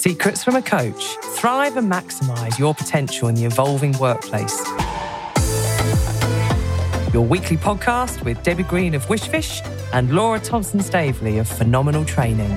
Secrets 0.00 0.42
from 0.42 0.56
a 0.56 0.62
Coach. 0.62 1.04
Thrive 1.34 1.76
and 1.76 1.92
maximize 1.92 2.58
your 2.58 2.74
potential 2.74 3.28
in 3.28 3.34
the 3.34 3.44
evolving 3.44 3.92
workplace. 3.98 4.58
Your 7.12 7.26
weekly 7.26 7.58
podcast 7.58 8.24
with 8.24 8.42
Debbie 8.42 8.62
Green 8.62 8.94
of 8.94 9.04
Wishfish 9.08 9.60
and 9.92 10.10
Laura 10.10 10.40
Thompson 10.40 10.80
Staveley 10.80 11.36
of 11.36 11.46
Phenomenal 11.46 12.06
Training. 12.06 12.48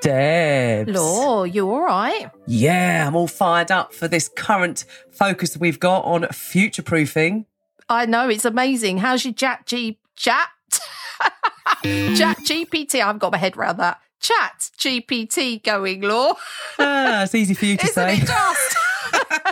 Debs. 0.00 0.92
Law, 0.92 1.42
you 1.42 1.68
all 1.68 1.82
right? 1.82 2.30
Yeah, 2.46 3.08
I'm 3.08 3.16
all 3.16 3.26
fired 3.26 3.72
up 3.72 3.92
for 3.92 4.06
this 4.06 4.28
current 4.28 4.84
focus 5.10 5.56
we've 5.56 5.80
got 5.80 6.04
on 6.04 6.28
future 6.28 6.82
proofing. 6.82 7.46
I 7.88 8.06
know 8.06 8.28
it's 8.28 8.44
amazing. 8.44 8.98
How's 8.98 9.24
your 9.24 9.34
chat 9.34 9.66
G 9.66 9.98
chat? 10.16 10.48
chat 11.82 12.38
GPT. 12.38 13.00
I've 13.02 13.18
got 13.18 13.32
my 13.32 13.38
head 13.38 13.56
around 13.56 13.78
that. 13.78 14.00
Chat 14.20 14.70
GPT 14.78 15.62
going, 15.62 16.00
Law. 16.02 16.34
Ah, 16.78 17.24
it's 17.24 17.34
easy 17.34 17.54
for 17.54 17.66
you 17.66 17.76
to 17.76 17.84
Isn't 17.88 17.94
say. 17.94 18.14
it 18.16 18.26
just? 18.26 18.76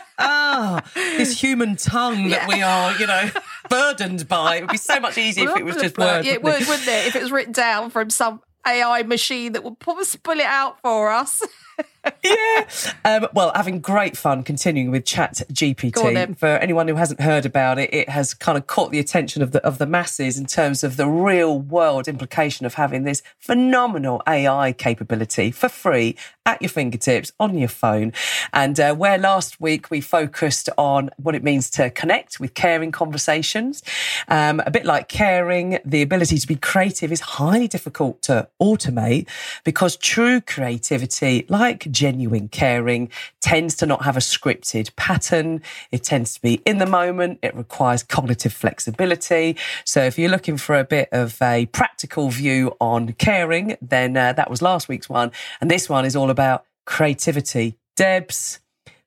Ah, 0.23 0.83
this 0.95 1.41
human 1.41 1.77
tongue 1.77 2.29
that 2.29 2.47
we 2.47 2.61
are, 2.61 2.95
you 2.99 3.07
know, 3.07 3.31
burdened 3.71 4.29
by. 4.29 4.57
It 4.57 4.61
would 4.63 4.71
be 4.71 4.77
so 4.77 5.01
much 5.01 5.17
easier 5.17 5.49
if 5.49 5.57
it 5.57 5.65
was 5.65 5.77
just 5.77 5.97
words. 5.97 6.27
Yeah, 6.27 6.35
it 6.35 6.43
wouldn't 6.43 6.61
would, 6.61 6.69
wouldn't 6.69 6.89
it? 6.89 7.07
If 7.07 7.17
it 7.17 7.23
was 7.23 7.33
written 7.33 7.55
down 7.55 7.89
from 7.89 8.11
some 8.11 8.43
AI 8.67 9.03
machine 9.05 9.53
that 9.53 9.65
would 9.65 9.79
probably 9.79 10.05
spell 10.05 10.39
it 10.39 10.45
out 10.45 10.79
for 10.83 11.11
us. 11.11 11.43
Yeah. 12.23 12.67
Um, 13.05 13.27
well, 13.33 13.51
having 13.55 13.81
great 13.81 14.17
fun 14.17 14.43
continuing 14.43 14.91
with 14.91 15.05
Chat 15.05 15.43
Go 15.49 15.67
on. 15.67 15.75
GPT. 15.75 16.37
For 16.37 16.47
anyone 16.47 16.87
who 16.87 16.95
hasn't 16.95 17.21
heard 17.21 17.47
about 17.47 17.79
it, 17.79 17.93
it 17.93 18.09
has 18.09 18.35
kind 18.35 18.59
of 18.59 18.67
caught 18.67 18.91
the 18.91 18.99
attention 18.99 19.43
of 19.43 19.53
the 19.53 19.65
of 19.65 19.79
the 19.79 19.87
masses 19.87 20.39
in 20.39 20.47
terms 20.47 20.85
of 20.85 20.97
the 20.97 21.09
real 21.09 21.59
world 21.59 22.09
implication 22.09 22.67
of 22.67 22.75
having 22.75 23.05
this 23.05 23.23
phenomenal 23.39 24.23
AI 24.29 24.73
capability 24.73 25.51
for 25.51 25.69
free 25.69 26.17
at 26.47 26.61
your 26.61 26.69
fingertips 26.69 27.33
on 27.39 27.57
your 27.57 27.69
phone. 27.69 28.13
And 28.53 28.79
uh, 28.81 28.95
where 28.95 29.19
last 29.19 29.61
week 29.61 29.91
we 29.91 30.01
focused 30.01 30.69
on 30.77 31.11
what 31.17 31.35
it 31.35 31.45
means 31.45 31.71
to 31.71 31.91
connect 31.91 32.41
with 32.41 32.55
caring 32.55 32.93
conversations, 32.93 33.83
um, 34.29 34.61
a 34.67 34.71
bit 34.71 34.85
like 34.85 35.09
caring, 35.09 35.79
the 35.85 36.03
ability 36.03 36.39
to 36.39 36.47
be 36.47 36.57
creative 36.57 37.13
is 37.13 37.21
highly 37.21 37.69
difficult 37.69 38.23
to 38.23 38.49
automate 38.61 39.29
because 39.65 39.97
true 39.97 40.41
creativity, 40.41 41.47
like 41.49 41.91
genuine 42.01 42.49
caring, 42.49 43.11
tends 43.43 43.75
to 43.77 43.85
not 43.85 44.05
have 44.05 44.17
a 44.17 44.21
scripted 44.21 44.97
pattern. 44.97 45.61
It 45.93 46.03
tends 46.03 46.33
to 46.35 46.41
be 46.41 46.55
in 46.65 46.79
the 46.79 46.87
moment. 46.87 47.41
It 47.43 47.55
requires 47.55 48.03
cognitive 48.03 48.55
flexibility. 48.55 49.57
So 49.85 50.03
if 50.03 50.19
you're 50.19 50.31
looking 50.31 50.57
for 50.57 50.79
a 50.79 50.85
bit 50.85 51.11
of 51.13 51.37
a 51.43 51.67
practical 51.67 52.31
view 52.31 52.75
on 52.81 53.13
caring, 53.13 53.77
then 53.83 54.17
uh, 54.17 54.33
that 54.33 54.49
was 54.49 54.63
last 54.63 54.89
week's 54.89 55.11
one. 55.11 55.31
And 55.61 55.71
this 55.71 55.91
one 55.91 56.07
is 56.07 56.17
all 56.17 56.31
about 56.31 56.65
creativity. 56.87 57.77
Debs, 57.97 58.61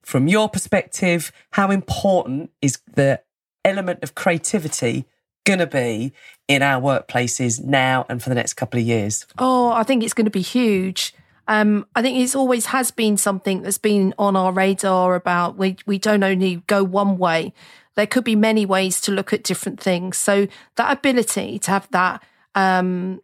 from 0.03 0.27
your 0.27 0.47
perspective, 0.49 1.31
how 1.53 1.71
important 1.71 2.51
is 2.61 2.79
the 2.93 3.21
element 3.65 4.03
of 4.03 4.13
creativity 4.13 5.05
going 5.45 5.59
to 5.59 5.67
be 5.67 6.13
in 6.47 6.61
our 6.61 6.79
workplaces 6.79 7.63
now 7.63 8.05
and 8.07 8.21
for 8.21 8.29
the 8.29 8.35
next 8.35 8.53
couple 8.53 8.79
of 8.79 8.85
years? 8.85 9.25
Oh, 9.39 9.71
I 9.71 9.81
think 9.81 10.03
it's 10.03 10.13
going 10.13 10.25
to 10.25 10.31
be 10.31 10.41
huge. 10.41 11.15
Um, 11.47 11.85
I 11.95 12.01
think 12.01 12.17
it's 12.17 12.35
always 12.35 12.67
has 12.67 12.91
been 12.91 13.17
something 13.17 13.61
that's 13.61 13.77
been 13.77 14.13
on 14.17 14.35
our 14.35 14.51
radar 14.51 15.15
about 15.15 15.57
we 15.57 15.77
we 15.85 15.97
don't 15.97 16.23
only 16.23 16.63
go 16.67 16.83
one 16.83 17.17
way. 17.17 17.53
There 17.95 18.07
could 18.07 18.23
be 18.23 18.35
many 18.35 18.65
ways 18.65 19.01
to 19.01 19.11
look 19.11 19.33
at 19.33 19.43
different 19.43 19.79
things. 19.79 20.17
So 20.17 20.47
that 20.75 20.91
ability 20.91 21.59
to 21.59 21.71
have 21.71 21.87
that 21.91 22.23
um, 22.55 23.21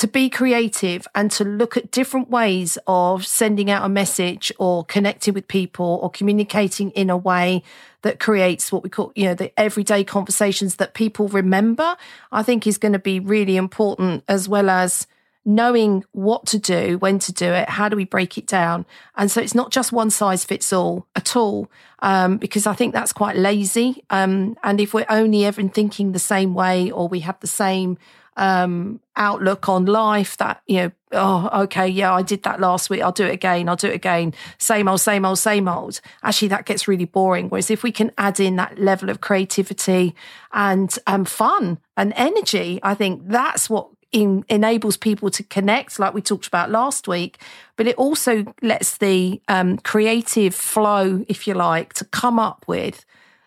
to 0.00 0.08
be 0.08 0.30
creative 0.30 1.06
and 1.14 1.30
to 1.30 1.44
look 1.44 1.76
at 1.76 1.90
different 1.90 2.30
ways 2.30 2.78
of 2.86 3.26
sending 3.26 3.70
out 3.70 3.84
a 3.84 3.88
message 3.88 4.50
or 4.58 4.82
connecting 4.86 5.34
with 5.34 5.46
people 5.46 6.00
or 6.02 6.08
communicating 6.08 6.90
in 6.92 7.10
a 7.10 7.16
way 7.18 7.62
that 8.00 8.18
creates 8.18 8.72
what 8.72 8.82
we 8.82 8.88
call, 8.88 9.12
you 9.14 9.26
know, 9.26 9.34
the 9.34 9.52
everyday 9.60 10.02
conversations 10.02 10.76
that 10.76 10.94
people 10.94 11.28
remember, 11.28 11.98
I 12.32 12.42
think 12.42 12.66
is 12.66 12.78
going 12.78 12.94
to 12.94 12.98
be 12.98 13.20
really 13.20 13.58
important 13.58 14.24
as 14.26 14.48
well 14.48 14.70
as 14.70 15.06
knowing 15.44 16.04
what 16.12 16.46
to 16.46 16.58
do, 16.58 16.98
when 16.98 17.18
to 17.18 17.32
do 17.32 17.46
it, 17.46 17.68
how 17.68 17.88
do 17.88 17.96
we 17.96 18.04
break 18.04 18.36
it 18.36 18.46
down? 18.46 18.84
And 19.16 19.30
so 19.30 19.40
it's 19.40 19.54
not 19.54 19.70
just 19.70 19.92
one 19.92 20.10
size 20.10 20.44
fits 20.44 20.72
all 20.72 21.06
at 21.16 21.34
all, 21.34 21.70
um, 22.00 22.36
because 22.36 22.66
I 22.66 22.74
think 22.74 22.92
that's 22.92 23.12
quite 23.12 23.36
lazy. 23.36 24.04
Um, 24.10 24.56
and 24.62 24.80
if 24.80 24.92
we're 24.92 25.06
only 25.08 25.44
ever 25.44 25.62
thinking 25.68 26.12
the 26.12 26.18
same 26.18 26.54
way 26.54 26.90
or 26.90 27.08
we 27.08 27.20
have 27.20 27.40
the 27.40 27.46
same 27.46 27.96
um, 28.36 29.00
outlook 29.16 29.68
on 29.68 29.86
life 29.86 30.36
that, 30.38 30.62
you 30.66 30.76
know, 30.76 30.92
oh, 31.12 31.62
okay, 31.64 31.88
yeah, 31.88 32.14
I 32.14 32.22
did 32.22 32.42
that 32.44 32.60
last 32.60 32.88
week. 32.88 33.02
I'll 33.02 33.12
do 33.12 33.26
it 33.26 33.32
again. 33.32 33.68
I'll 33.68 33.76
do 33.76 33.88
it 33.88 33.94
again. 33.94 34.32
Same 34.58 34.88
old, 34.88 35.00
same 35.00 35.24
old, 35.24 35.38
same 35.38 35.68
old. 35.68 36.00
Actually, 36.22 36.48
that 36.48 36.64
gets 36.64 36.86
really 36.86 37.04
boring. 37.04 37.48
Whereas 37.48 37.70
if 37.70 37.82
we 37.82 37.92
can 37.92 38.12
add 38.16 38.40
in 38.40 38.56
that 38.56 38.78
level 38.78 39.10
of 39.10 39.20
creativity 39.20 40.14
and 40.52 40.96
um, 41.06 41.24
fun 41.24 41.78
and 41.96 42.12
energy, 42.16 42.78
I 42.82 42.94
think 42.94 43.22
that's 43.26 43.68
what 43.68 43.88
in, 44.12 44.44
enables 44.48 44.96
people 44.96 45.30
to 45.30 45.42
connect, 45.44 45.98
like 45.98 46.14
we 46.14 46.22
talked 46.22 46.46
about 46.46 46.70
last 46.70 47.08
week. 47.08 47.38
But 47.76 47.86
it 47.86 47.96
also 47.96 48.44
lets 48.62 48.98
the 48.98 49.40
um, 49.48 49.78
creative 49.78 50.54
flow, 50.54 51.24
if 51.28 51.46
you 51.46 51.54
like, 51.54 51.94
to 51.94 52.04
come 52.04 52.38
up 52.38 52.64
with 52.66 53.04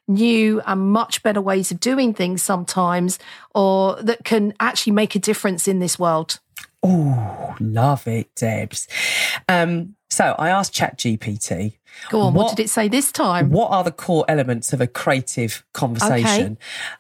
new 0.08 0.62
and 0.66 0.92
much 0.92 1.24
better 1.24 1.42
ways 1.42 1.72
of 1.72 1.80
doing 1.80 2.14
things 2.14 2.44
sometimes, 2.44 3.20
or 3.56 3.96
that 4.02 4.24
can 4.24 4.54
actually 4.60 4.94
make 4.94 5.16
a 5.16 5.20
difference 5.20 5.68
in 5.68 5.80
this 5.80 5.98
world. 5.98 6.40
Oh, 6.84 7.56
love 7.60 8.08
it, 8.08 8.36
Debs. 8.36 8.88
Um, 9.48 9.96
so 10.10 10.36
I 10.38 10.50
asked 10.50 10.74
ChatGPT. 10.74 11.78
Go 12.10 12.22
on, 12.22 12.34
what, 12.34 12.46
what, 12.46 12.56
did 12.56 12.64
it 12.64 12.70
say 12.70 12.88
this 12.88 13.12
time? 13.12 13.50
What 13.50 13.72
are 13.72 13.84
the 13.84 13.92
core 13.92 14.26
elements 14.28 14.74
of 14.74 14.82
a 14.82 14.88
creative 14.88 15.64
conversation? 15.74 16.54
Okay. 16.54 16.58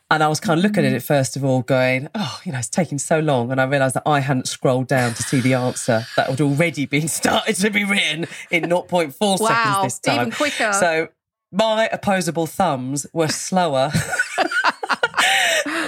And 0.09 0.23
I 0.23 0.27
was 0.27 0.39
kind 0.39 0.59
of 0.59 0.63
looking 0.63 0.85
at 0.85 0.93
it 0.93 1.01
first 1.01 1.35
of 1.35 1.43
all, 1.43 1.61
going, 1.61 2.09
oh, 2.15 2.39
you 2.45 2.51
know, 2.51 2.59
it's 2.59 2.69
taking 2.69 2.97
so 2.99 3.19
long. 3.19 3.51
And 3.51 3.59
I 3.59 3.65
realised 3.65 3.95
that 3.95 4.03
I 4.05 4.19
hadn't 4.19 4.47
scrolled 4.47 4.87
down 4.87 5.13
to 5.15 5.23
see 5.23 5.41
the 5.41 5.55
answer 5.55 6.05
that 6.15 6.29
had 6.29 6.41
already 6.41 6.85
been 6.85 7.07
started 7.19 7.55
to 7.57 7.69
be 7.69 7.83
written 7.83 8.25
in 8.49 8.63
0.4 8.69 9.13
wow, 9.19 9.35
seconds 9.35 9.83
this 9.83 9.99
time. 9.99 10.21
Even 10.21 10.31
quicker. 10.31 10.73
So 10.73 11.09
my 11.51 11.87
opposable 11.91 12.47
thumbs 12.47 13.05
were 13.13 13.27
slower 13.27 13.91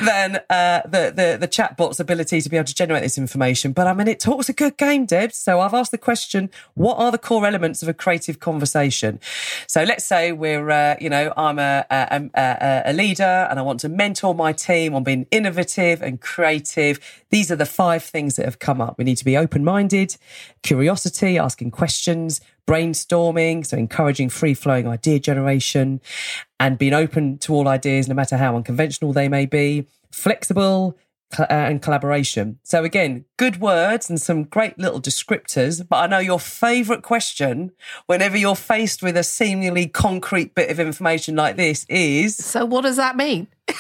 than 0.03 0.41
uh, 0.50 0.81
the, 0.85 1.13
the 1.16 1.38
the 1.39 1.47
chatbot's 1.47 2.00
ability 2.00 2.41
to 2.41 2.50
be 2.50 2.57
able 2.57 2.66
to 2.66 2.75
generate 2.75 3.03
this 3.03 3.17
information. 3.17 3.72
But 3.72 3.88
I 3.88 3.94
mean, 3.94 4.07
it 4.07 4.19
talks 4.19 4.50
a 4.50 4.53
good 4.53 4.78
game, 4.78 5.06
Deb. 5.06 5.31
So 5.33 5.59
I've 5.59 5.73
asked 5.73 5.91
the 5.91 5.97
question: 5.97 6.50
What 6.73 6.97
are 6.97 7.11
the 7.11 7.17
core 7.17 7.45
elements 7.45 7.81
of 7.83 7.89
a 7.89 7.94
creative 7.94 8.39
conversation? 8.39 9.19
So 9.67 9.83
let's 9.83 10.06
say 10.06 10.31
we're, 10.31 10.69
uh, 10.69 10.95
you 11.00 11.09
know, 11.09 11.33
I'm 11.38 11.59
a, 11.59 11.85
a, 11.89 12.29
a, 12.33 12.81
a 12.85 12.94
leader 12.94 13.47
and 13.50 13.59
I 13.59 13.61
want 13.61 13.79
to 13.81 13.89
mentor 13.89 14.35
my 14.35 14.53
team 14.53 14.94
on 14.95 15.03
being 15.03 15.28
innovative 15.31 16.01
and 16.01 16.19
creative. 16.19 17.23
These 17.29 17.51
are 17.51 17.56
the 17.56 17.66
five 17.66 18.03
things 18.03 18.35
that 18.35 18.45
have 18.45 18.59
come 18.59 18.81
up. 18.81 18.97
We 18.97 19.03
need 19.03 19.17
to 19.17 19.25
be 19.25 19.38
open 19.38 19.63
minded, 19.63 20.17
curiosity, 20.66 21.38
asking 21.38 21.72
questions, 21.72 22.42
brainstorming, 22.68 23.66
so 23.66 23.78
encouraging 23.78 24.30
free 24.30 24.56
flowing 24.56 24.88
idea 24.88 25.20
generation 25.20 26.02
and 26.59 26.78
being 26.78 26.94
open 26.94 27.38
to 27.38 27.53
all 27.53 27.68
ideas, 27.68 28.08
no 28.08 28.16
matter 28.16 28.36
how 28.36 28.56
unconventional 28.56 29.14
they 29.14 29.30
may 29.30 29.46
be, 29.46 29.88
flexible, 30.12 30.98
uh, 31.40 31.46
and 31.50 31.81
collaboration. 31.81 32.59
So 32.64 32.84
again, 32.84 33.25
good 33.38 33.59
words 33.59 34.09
and 34.09 34.20
some 34.20 34.44
great 34.44 34.78
little 34.80 35.02
descriptors. 35.02 35.88
But 35.88 35.98
I 35.98 36.08
know 36.08 36.20
your 36.20 36.40
favourite 36.40 37.04
question, 37.04 37.72
whenever 38.08 38.38
you're 38.38 38.56
faced 38.56 39.04
with 39.04 39.18
a 39.18 39.24
seemingly 39.24 39.88
concrete 39.88 40.56
bit 40.56 40.70
of 40.70 40.80
information 40.80 41.36
like 41.36 41.58
this, 41.58 41.86
is 41.90 42.36
so. 42.36 42.66
What 42.66 42.81
does 42.81 42.98
that 42.98 43.16
mean? 43.16 43.48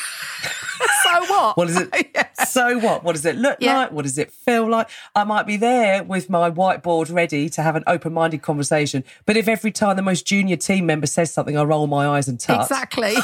so 1.03 1.25
what? 1.25 1.57
What 1.57 1.69
is 1.69 1.77
it? 1.77 2.11
yeah. 2.15 2.27
So 2.45 2.77
what? 2.79 3.03
What 3.03 3.13
does 3.13 3.25
it 3.25 3.35
look 3.35 3.57
Yeah. 3.59 3.77
like? 3.79 3.91
What 3.91 4.03
does 4.03 4.17
it 4.17 4.31
feel 4.31 4.67
like? 4.69 4.89
I 5.15 5.23
might 5.23 5.45
be 5.47 5.57
there 5.57 6.03
with 6.03 6.29
my 6.29 6.49
whiteboard 6.51 7.13
ready 7.13 7.49
to 7.49 7.61
have 7.61 7.75
an 7.75 7.83
open-minded 7.87 8.41
conversation, 8.41 9.03
but 9.25 9.37
if 9.37 9.47
every 9.47 9.71
time 9.71 9.95
the 9.95 10.01
most 10.01 10.25
junior 10.25 10.55
team 10.57 10.85
member 10.85 11.07
says 11.07 11.33
something, 11.33 11.57
I 11.57 11.63
roll 11.63 11.87
my 11.87 12.07
eyes 12.07 12.27
and 12.27 12.39
tut, 12.39 12.61
Exactly. 12.61 13.13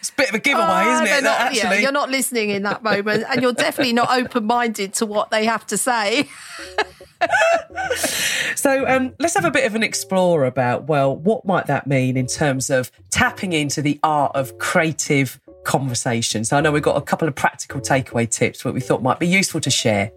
it's 0.00 0.10
a 0.10 0.14
bit 0.16 0.28
of 0.30 0.34
a 0.34 0.38
giveaway, 0.38 0.64
Ah, 0.66 0.94
isn't 1.02 1.06
it? 1.06 1.10
not- 1.10 1.38
that 1.38 1.54
yeah, 1.54 1.62
actually, 1.64 1.82
you're 1.82 1.92
not 1.92 2.10
listening 2.10 2.50
in 2.50 2.62
that 2.64 2.82
moment, 2.82 3.24
and 3.30 3.42
you're 3.42 3.52
definitely 3.52 3.92
not 3.92 4.10
open-minded 4.10 4.94
to 4.94 5.06
what 5.06 5.30
they 5.30 5.44
have 5.46 5.66
to 5.68 5.76
say. 5.78 6.28
So 8.54 8.86
um, 8.86 9.14
let's 9.18 9.34
have 9.34 9.44
a 9.44 9.50
bit 9.50 9.64
of 9.66 9.74
an 9.74 9.82
explore 9.82 10.44
about, 10.44 10.84
well, 10.84 11.14
what 11.14 11.44
might 11.44 11.66
that 11.66 11.86
mean 11.86 12.16
in 12.16 12.26
terms 12.26 12.70
of 12.70 12.90
tapping 13.10 13.52
into 13.52 13.82
the 13.82 13.98
art 14.02 14.32
of 14.34 14.58
creative 14.58 15.38
conversation? 15.66 16.44
So 16.44 16.56
I 16.56 16.62
know 16.62 16.72
we've 16.72 16.82
got 16.82 16.96
a 16.96 17.02
couple 17.02 17.28
of 17.28 17.34
practical 17.34 17.80
takeaway 17.80 18.30
tips 18.30 18.62
that 18.62 18.72
we 18.72 18.80
thought 18.80 19.02
might 19.02 19.18
be 19.18 19.26
useful 19.26 19.60
to 19.60 19.70
share. 19.70 20.12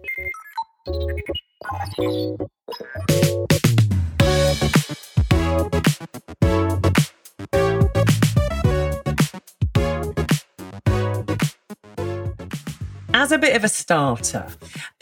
as 13.30 13.32
a 13.32 13.38
bit 13.38 13.54
of 13.54 13.62
a 13.62 13.68
starter, 13.68 14.46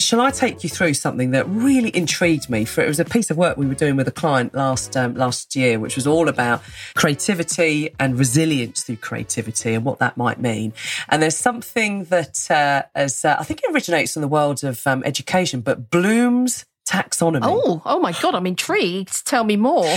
shall 0.08 0.22
I 0.22 0.30
take 0.30 0.64
you 0.64 0.70
through 0.70 0.94
something 0.94 1.32
that 1.32 1.46
really 1.48 1.94
intrigued 1.94 2.48
me? 2.48 2.64
For 2.64 2.80
it 2.82 2.88
was 2.88 2.98
a 2.98 3.04
piece 3.04 3.28
of 3.30 3.36
work 3.36 3.58
we 3.58 3.66
were 3.66 3.74
doing 3.74 3.94
with 3.94 4.08
a 4.08 4.12
client 4.12 4.54
last 4.54 4.96
um, 4.96 5.14
last 5.14 5.54
year, 5.54 5.78
which 5.78 5.96
was 5.96 6.06
all 6.06 6.30
about 6.30 6.62
creativity 6.94 7.94
and 8.00 8.18
resilience 8.18 8.84
through 8.84 8.96
creativity 8.96 9.74
and 9.74 9.84
what 9.84 9.98
that 9.98 10.16
might 10.16 10.40
mean. 10.40 10.72
And 11.10 11.22
there's 11.22 11.36
something 11.36 12.04
that, 12.04 12.50
uh, 12.50 12.84
as 12.94 13.22
uh, 13.22 13.36
I 13.38 13.44
think 13.44 13.60
it 13.62 13.70
originates 13.70 14.16
in 14.16 14.22
the 14.22 14.28
world 14.28 14.64
of 14.64 14.86
um, 14.86 15.02
education, 15.04 15.60
but 15.60 15.90
Bloom's 15.90 16.64
taxonomy. 16.88 17.40
Oh, 17.42 17.82
oh 17.84 18.00
my 18.00 18.12
god, 18.12 18.34
I'm 18.34 18.46
intrigued. 18.46 19.26
Tell 19.26 19.44
me 19.44 19.56
more. 19.56 19.94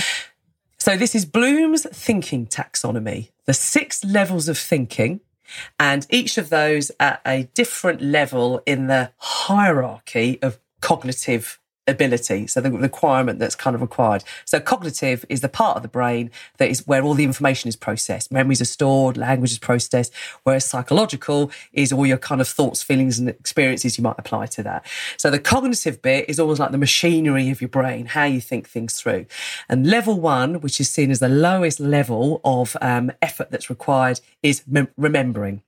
So 0.77 0.97
this 0.97 1.15
is 1.15 1.25
Bloom's 1.25 1.85
thinking 1.85 2.47
taxonomy, 2.47 3.31
the 3.45 3.53
six 3.53 4.03
levels 4.03 4.49
of 4.49 4.57
thinking 4.57 5.21
and 5.79 6.05
each 6.09 6.37
of 6.37 6.49
those 6.49 6.91
at 6.99 7.21
a 7.25 7.43
different 7.53 8.01
level 8.01 8.61
in 8.65 8.87
the 8.87 9.11
hierarchy 9.17 10.39
of 10.41 10.59
cognitive 10.81 11.59
ability. 11.91 12.47
So 12.47 12.61
the 12.61 12.71
requirement 12.71 13.39
that's 13.39 13.55
kind 13.55 13.75
of 13.75 13.81
required. 13.81 14.23
So 14.45 14.59
cognitive 14.59 15.25
is 15.29 15.41
the 15.41 15.49
part 15.49 15.77
of 15.77 15.83
the 15.83 15.89
brain 15.89 16.31
that 16.57 16.69
is 16.69 16.87
where 16.87 17.03
all 17.03 17.13
the 17.13 17.23
information 17.23 17.67
is 17.67 17.75
processed. 17.75 18.31
Memories 18.31 18.61
are 18.61 18.65
stored, 18.65 19.17
language 19.17 19.51
is 19.51 19.59
processed, 19.59 20.13
whereas 20.43 20.65
psychological 20.65 21.51
is 21.73 21.93
all 21.93 22.07
your 22.07 22.17
kind 22.17 22.41
of 22.41 22.47
thoughts, 22.47 22.81
feelings 22.81 23.19
and 23.19 23.29
experiences 23.29 23.97
you 23.97 24.03
might 24.03 24.15
apply 24.17 24.47
to 24.47 24.63
that. 24.63 24.85
So 25.17 25.29
the 25.29 25.39
cognitive 25.39 26.01
bit 26.01 26.29
is 26.29 26.39
almost 26.39 26.59
like 26.59 26.71
the 26.71 26.77
machinery 26.77 27.49
of 27.49 27.61
your 27.61 27.69
brain, 27.69 28.07
how 28.07 28.23
you 28.23 28.41
think 28.41 28.67
things 28.67 28.99
through. 28.99 29.25
And 29.69 29.87
level 29.87 30.19
one, 30.19 30.61
which 30.61 30.79
is 30.79 30.89
seen 30.89 31.11
as 31.11 31.19
the 31.19 31.29
lowest 31.29 31.79
level 31.79 32.41
of 32.43 32.75
um, 32.81 33.11
effort 33.21 33.51
that's 33.51 33.69
required, 33.69 34.21
is 34.41 34.63
mem- 34.67 34.89
remembering. 34.97 35.61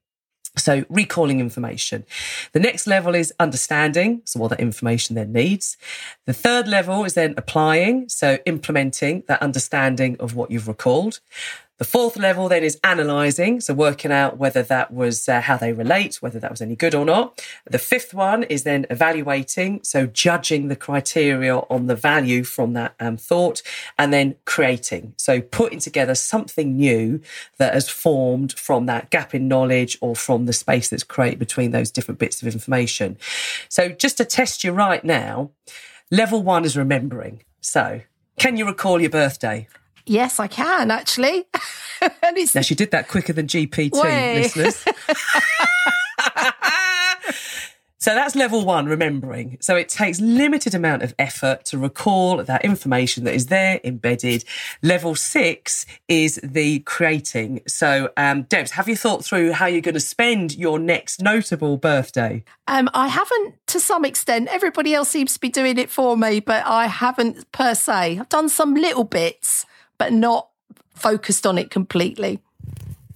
So 0.55 0.85
recalling 0.87 1.39
information. 1.39 2.05
The 2.51 2.59
next 2.59 2.85
level 2.85 3.15
is 3.15 3.33
understanding. 3.39 4.21
So 4.25 4.39
what 4.39 4.49
that 4.49 4.59
information 4.59 5.15
then 5.15 5.33
needs. 5.33 5.77
The 6.25 6.33
third 6.33 6.67
level 6.67 7.05
is 7.05 7.15
then 7.15 7.33
applying. 7.37 8.07
So 8.09 8.37
implementing 8.45 9.23
that 9.27 9.41
understanding 9.41 10.15
of 10.19 10.35
what 10.35 10.51
you've 10.51 10.67
recalled. 10.67 11.21
The 11.79 11.85
fourth 11.85 12.17
level 12.17 12.49
then 12.49 12.63
is 12.63 12.79
analysing, 12.83 13.59
so 13.59 13.73
working 13.73 14.11
out 14.11 14.37
whether 14.37 14.61
that 14.61 14.93
was 14.93 15.27
uh, 15.27 15.41
how 15.41 15.57
they 15.57 15.73
relate, 15.73 16.21
whether 16.21 16.39
that 16.39 16.51
was 16.51 16.61
any 16.61 16.75
good 16.75 16.93
or 16.93 17.03
not. 17.03 17.43
The 17.65 17.79
fifth 17.79 18.13
one 18.13 18.43
is 18.43 18.61
then 18.61 18.85
evaluating, 18.91 19.81
so 19.83 20.05
judging 20.05 20.67
the 20.67 20.75
criteria 20.75 21.57
on 21.57 21.87
the 21.87 21.95
value 21.95 22.43
from 22.43 22.73
that 22.73 22.93
um, 22.99 23.17
thought, 23.17 23.63
and 23.97 24.13
then 24.13 24.35
creating, 24.45 25.15
so 25.17 25.41
putting 25.41 25.79
together 25.79 26.13
something 26.13 26.77
new 26.77 27.19
that 27.57 27.73
has 27.73 27.89
formed 27.89 28.53
from 28.53 28.85
that 28.85 29.09
gap 29.09 29.33
in 29.33 29.47
knowledge 29.47 29.97
or 29.99 30.15
from 30.15 30.45
the 30.45 30.53
space 30.53 30.89
that's 30.89 31.03
created 31.03 31.39
between 31.39 31.71
those 31.71 31.89
different 31.89 32.19
bits 32.19 32.41
of 32.41 32.53
information. 32.53 33.17
So 33.67 33.89
just 33.89 34.17
to 34.17 34.25
test 34.25 34.63
you 34.63 34.73
right 34.73 35.03
now, 35.03 35.49
level 36.11 36.43
one 36.43 36.65
is 36.65 36.77
remembering. 36.77 37.43
So 37.61 38.01
can 38.37 38.57
you 38.57 38.67
recall 38.67 39.01
your 39.01 39.09
birthday? 39.09 39.67
Yes, 40.05 40.39
I 40.39 40.47
can 40.47 40.91
actually. 40.91 41.45
now 42.55 42.61
she 42.61 42.75
did 42.75 42.91
that 42.91 43.07
quicker 43.07 43.33
than 43.33 43.47
GPT, 43.47 43.93
Way. 43.93 44.41
listeners. 44.41 44.83
So 48.03 48.13
that's 48.13 48.35
level 48.35 48.65
one, 48.65 48.87
remembering. 48.87 49.57
So 49.61 49.77
it 49.77 49.87
takes 49.87 50.19
limited 50.19 50.75
amount 50.75 51.03
of 51.03 51.15
effort 51.17 51.63
to 51.67 51.77
recall 51.77 52.43
that 52.43 52.65
information 52.65 53.23
that 53.23 53.33
is 53.33 53.45
there 53.45 53.79
embedded. 53.85 54.43
Level 54.81 55.15
six 55.15 55.85
is 56.09 56.37
the 56.43 56.79
creating. 56.79 57.61
So, 57.65 58.09
um, 58.17 58.43
Debs, 58.43 58.71
have 58.71 58.89
you 58.89 58.97
thought 58.97 59.23
through 59.23 59.53
how 59.53 59.67
you're 59.67 59.79
going 59.79 59.93
to 59.93 60.01
spend 60.01 60.53
your 60.57 60.79
next 60.79 61.21
notable 61.21 61.77
birthday? 61.77 62.43
Um, 62.67 62.89
I 62.93 63.07
haven't 63.07 63.55
to 63.67 63.79
some 63.79 64.03
extent. 64.03 64.49
Everybody 64.51 64.93
else 64.93 65.07
seems 65.07 65.35
to 65.35 65.39
be 65.39 65.47
doing 65.47 65.77
it 65.77 65.89
for 65.89 66.17
me, 66.17 66.41
but 66.41 66.65
I 66.65 66.87
haven't 66.87 67.49
per 67.53 67.73
se. 67.73 68.19
I've 68.19 68.27
done 68.27 68.49
some 68.49 68.73
little 68.73 69.05
bits 69.05 69.65
but 69.97 70.13
not 70.13 70.49
focused 70.95 71.45
on 71.45 71.57
it 71.57 71.69
completely. 71.69 72.39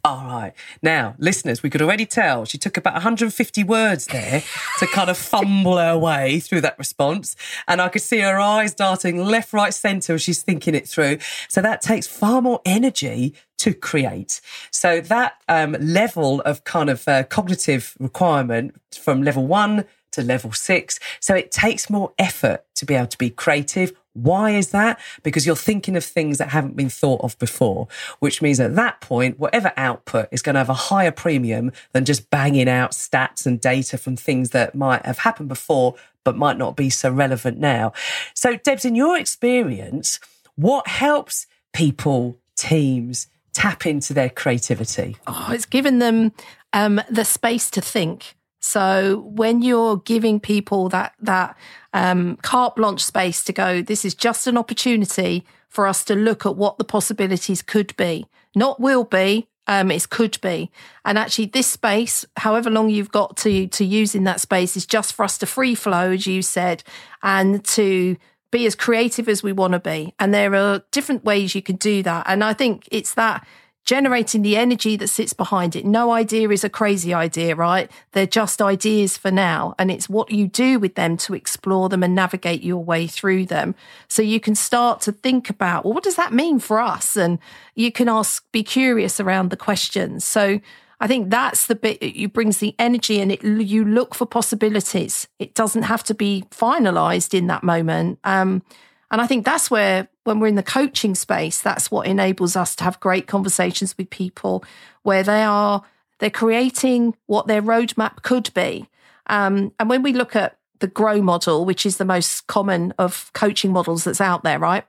All 0.08 0.26
right. 0.26 0.54
Now, 0.82 1.16
listeners, 1.18 1.62
we 1.62 1.70
could 1.70 1.82
already 1.82 2.06
tell 2.06 2.46
she 2.46 2.58
took 2.58 2.78
about 2.78 2.94
150 2.94 3.64
words 3.66 4.06
there 4.06 4.42
to 4.80 4.88
kind 4.88 5.10
of 5.10 5.18
fumble 5.18 5.78
her 5.78 5.98
way 5.98 6.40
through 6.40 6.62
that 6.62 6.80
response. 6.80 7.36
And 7.68 7.82
I 7.82 7.90
could 7.90 8.02
see 8.02 8.20
her 8.20 8.40
eyes 8.40 8.74
darting 8.74 9.18
left, 9.18 9.52
right, 9.52 9.74
centre 9.74 10.14
as 10.14 10.22
she's 10.22 10.42
thinking 10.42 10.76
it 10.76 10.88
through. 10.88 11.18
So 11.50 11.62
that 11.62 11.82
takes 11.82 12.08
far 12.08 12.42
more 12.42 12.62
energy 12.64 13.34
to 13.58 13.74
create. 13.74 14.40
So 14.72 15.02
that 15.02 15.42
um, 15.50 15.76
level 15.82 16.40
of 16.42 16.64
kind 16.64 16.90
of 16.90 17.06
uh, 17.06 17.24
cognitive 17.24 17.94
requirement 18.00 18.76
from 18.98 19.24
level 19.24 19.46
one 19.46 19.84
to 20.12 20.22
level 20.22 20.54
six. 20.54 21.00
So 21.20 21.36
it 21.36 21.52
takes 21.52 21.90
more 21.90 22.14
effort 22.18 22.64
to 22.76 22.86
be 22.86 22.96
able 22.96 23.08
to 23.08 23.18
be 23.18 23.30
creative 23.30 23.92
why 24.18 24.52
is 24.52 24.70
that? 24.72 25.00
Because 25.24 25.46
you're 25.46 25.56
thinking 25.56 25.96
of 25.96 26.04
things 26.04 26.38
that 26.38 26.50
haven't 26.50 26.76
been 26.76 26.90
thought 26.90 27.22
of 27.22 27.38
before, 27.40 27.88
which 28.20 28.42
means 28.42 28.60
at 28.60 28.76
that 28.76 29.02
point, 29.02 29.40
whatever 29.40 29.72
output 29.78 30.28
is 30.32 30.42
going 30.42 30.56
to 30.56 30.60
have 30.60 30.70
a 30.70 30.74
higher 30.74 31.12
premium 31.12 31.72
than 31.92 32.06
just 32.06 32.30
banging 32.30 32.68
out 32.70 32.92
stats 32.92 33.46
and 33.46 33.62
data 33.62 33.98
from 33.98 34.16
things 34.16 34.52
that 34.52 34.76
might 34.76 35.06
have 35.06 35.20
happened 35.20 35.50
before, 35.50 35.96
but 36.24 36.36
might 36.36 36.58
not 36.58 36.76
be 36.76 36.90
so 36.90 37.12
relevant 37.12 37.60
now. 37.60 37.94
So, 38.34 38.56
Debs, 38.56 38.86
in 38.86 38.96
your 38.96 39.18
experience, 39.18 40.20
what 40.56 40.88
helps 40.88 41.48
people, 41.74 42.38
teams, 42.56 43.28
tap 43.54 43.86
into 43.86 44.14
their 44.14 44.30
creativity? 44.30 45.18
Oh, 45.28 45.50
it's 45.52 45.66
given 45.66 46.00
them 46.00 46.32
um, 46.74 47.02
the 47.10 47.26
space 47.26 47.70
to 47.72 47.82
think. 47.82 48.36
So 48.68 49.20
when 49.26 49.62
you're 49.62 49.98
giving 49.98 50.42
people 50.42 50.90
that 50.90 51.14
that 51.22 51.56
um, 51.94 52.36
carte 52.42 52.76
blanche 52.76 53.04
space 53.04 53.42
to 53.46 53.54
go, 53.54 53.82
this 53.82 54.04
is 54.04 54.14
just 54.14 54.46
an 54.46 54.58
opportunity 54.58 55.46
for 55.70 55.88
us 55.88 56.04
to 56.04 56.16
look 56.16 56.46
at 56.46 56.58
what 56.58 56.78
the 56.78 56.84
possibilities 56.84 57.62
could 57.62 57.96
be, 57.96 58.26
not 58.56 58.80
will 58.80 59.06
be. 59.06 59.48
Um, 59.70 59.92
it 59.92 60.10
could 60.10 60.40
be, 60.42 60.72
and 61.04 61.18
actually, 61.18 61.48
this 61.48 61.68
space, 61.68 62.26
however 62.38 62.70
long 62.70 62.90
you've 62.90 63.12
got 63.12 63.36
to 63.38 63.68
to 63.68 63.84
use 63.84 64.16
in 64.16 64.24
that 64.24 64.42
space, 64.42 64.78
is 64.78 64.86
just 64.86 65.14
for 65.14 65.24
us 65.24 65.38
to 65.40 65.46
free 65.46 65.76
flow, 65.76 66.12
as 66.12 66.26
you 66.26 66.42
said, 66.42 66.84
and 67.22 67.64
to 67.66 68.16
be 68.52 68.66
as 68.66 68.76
creative 68.76 69.28
as 69.28 69.44
we 69.44 69.52
want 69.52 69.74
to 69.74 69.80
be. 69.80 70.14
And 70.20 70.34
there 70.34 70.56
are 70.56 70.84
different 70.92 71.26
ways 71.26 71.54
you 71.54 71.62
can 71.62 71.76
do 71.76 72.02
that. 72.04 72.26
And 72.28 72.44
I 72.44 72.54
think 72.54 72.88
it's 72.92 73.14
that 73.16 73.46
generating 73.88 74.42
the 74.42 74.58
energy 74.58 74.98
that 74.98 75.08
sits 75.08 75.32
behind 75.32 75.74
it. 75.74 75.86
No 75.86 76.12
idea 76.12 76.50
is 76.50 76.66
a 76.66 76.70
crazy 76.70 77.14
idea, 77.14 77.56
right? 77.56 77.90
They're 78.12 78.28
just 78.28 78.62
ideas 78.62 79.16
for 79.16 79.32
now. 79.32 79.76
And 79.80 79.90
it's 79.90 80.10
what 80.10 80.30
you 80.30 80.50
do 80.50 80.78
with 80.78 80.96
them 80.96 81.16
to 81.18 81.34
explore 81.34 81.88
them 81.88 82.04
and 82.04 82.14
navigate 82.14 82.62
your 82.62 82.84
way 82.84 83.08
through 83.08 83.46
them. 83.46 83.76
So 84.10 84.22
you 84.22 84.42
can 84.42 84.56
start 84.56 85.00
to 85.02 85.14
think 85.14 85.50
about, 85.50 85.86
well, 85.86 85.94
what 85.94 86.04
does 86.04 86.18
that 86.18 86.34
mean 86.34 86.60
for 86.60 86.82
us? 86.82 87.16
And 87.16 87.40
you 87.76 87.90
can 87.90 88.10
ask, 88.10 88.44
be 88.52 88.62
curious 88.62 89.22
around 89.22 89.52
the 89.52 89.58
questions. 89.58 90.26
So 90.26 90.60
I 91.00 91.08
think 91.08 91.30
that's 91.30 91.68
the 91.68 91.76
bit 91.76 92.02
that 92.02 92.34
brings 92.34 92.58
the 92.58 92.76
energy 92.78 93.22
and 93.22 93.32
it, 93.32 93.42
you 93.42 93.86
look 93.86 94.16
for 94.16 94.26
possibilities. 94.26 95.30
It 95.40 95.54
doesn't 95.54 95.84
have 95.84 96.04
to 96.04 96.14
be 96.14 96.44
finalized 96.52 97.34
in 97.34 97.48
that 97.48 97.64
moment. 97.64 98.20
Um, 98.26 98.64
and 99.12 99.22
I 99.22 99.28
think 99.28 99.46
that's 99.46 99.72
where, 99.72 100.08
when 100.24 100.40
we're 100.40 100.48
in 100.48 100.56
the 100.56 100.64
coaching 100.64 101.16
space, 101.16 101.62
that's 101.62 101.90
what 101.90 102.08
enables 102.08 102.56
us 102.56 102.76
to 102.76 102.84
have 102.84 103.00
great 103.00 103.28
conversations 103.28 103.98
with 103.98 104.10
people 104.10 104.64
where 105.04 105.24
they 105.24 105.44
are, 105.44 105.84
they're 106.20 106.30
creating 106.30 107.16
what 107.26 107.48
their 107.48 107.62
roadmap 107.62 108.24
could 108.24 108.54
be. 108.54 108.90
Um, 109.28 109.74
and 109.80 109.90
when 109.90 110.04
we 110.04 110.14
look 110.14 110.36
at 110.36 110.58
the 110.80 110.88
grow 110.88 111.22
model, 111.22 111.66
which 111.66 111.86
is 111.86 111.98
the 111.98 112.06
most 112.06 112.48
common 112.48 112.94
of 112.98 113.32
coaching 113.34 113.72
models 113.72 114.04
that's 114.04 114.22
out 114.22 114.44
there, 114.44 114.60
right? 114.60 114.86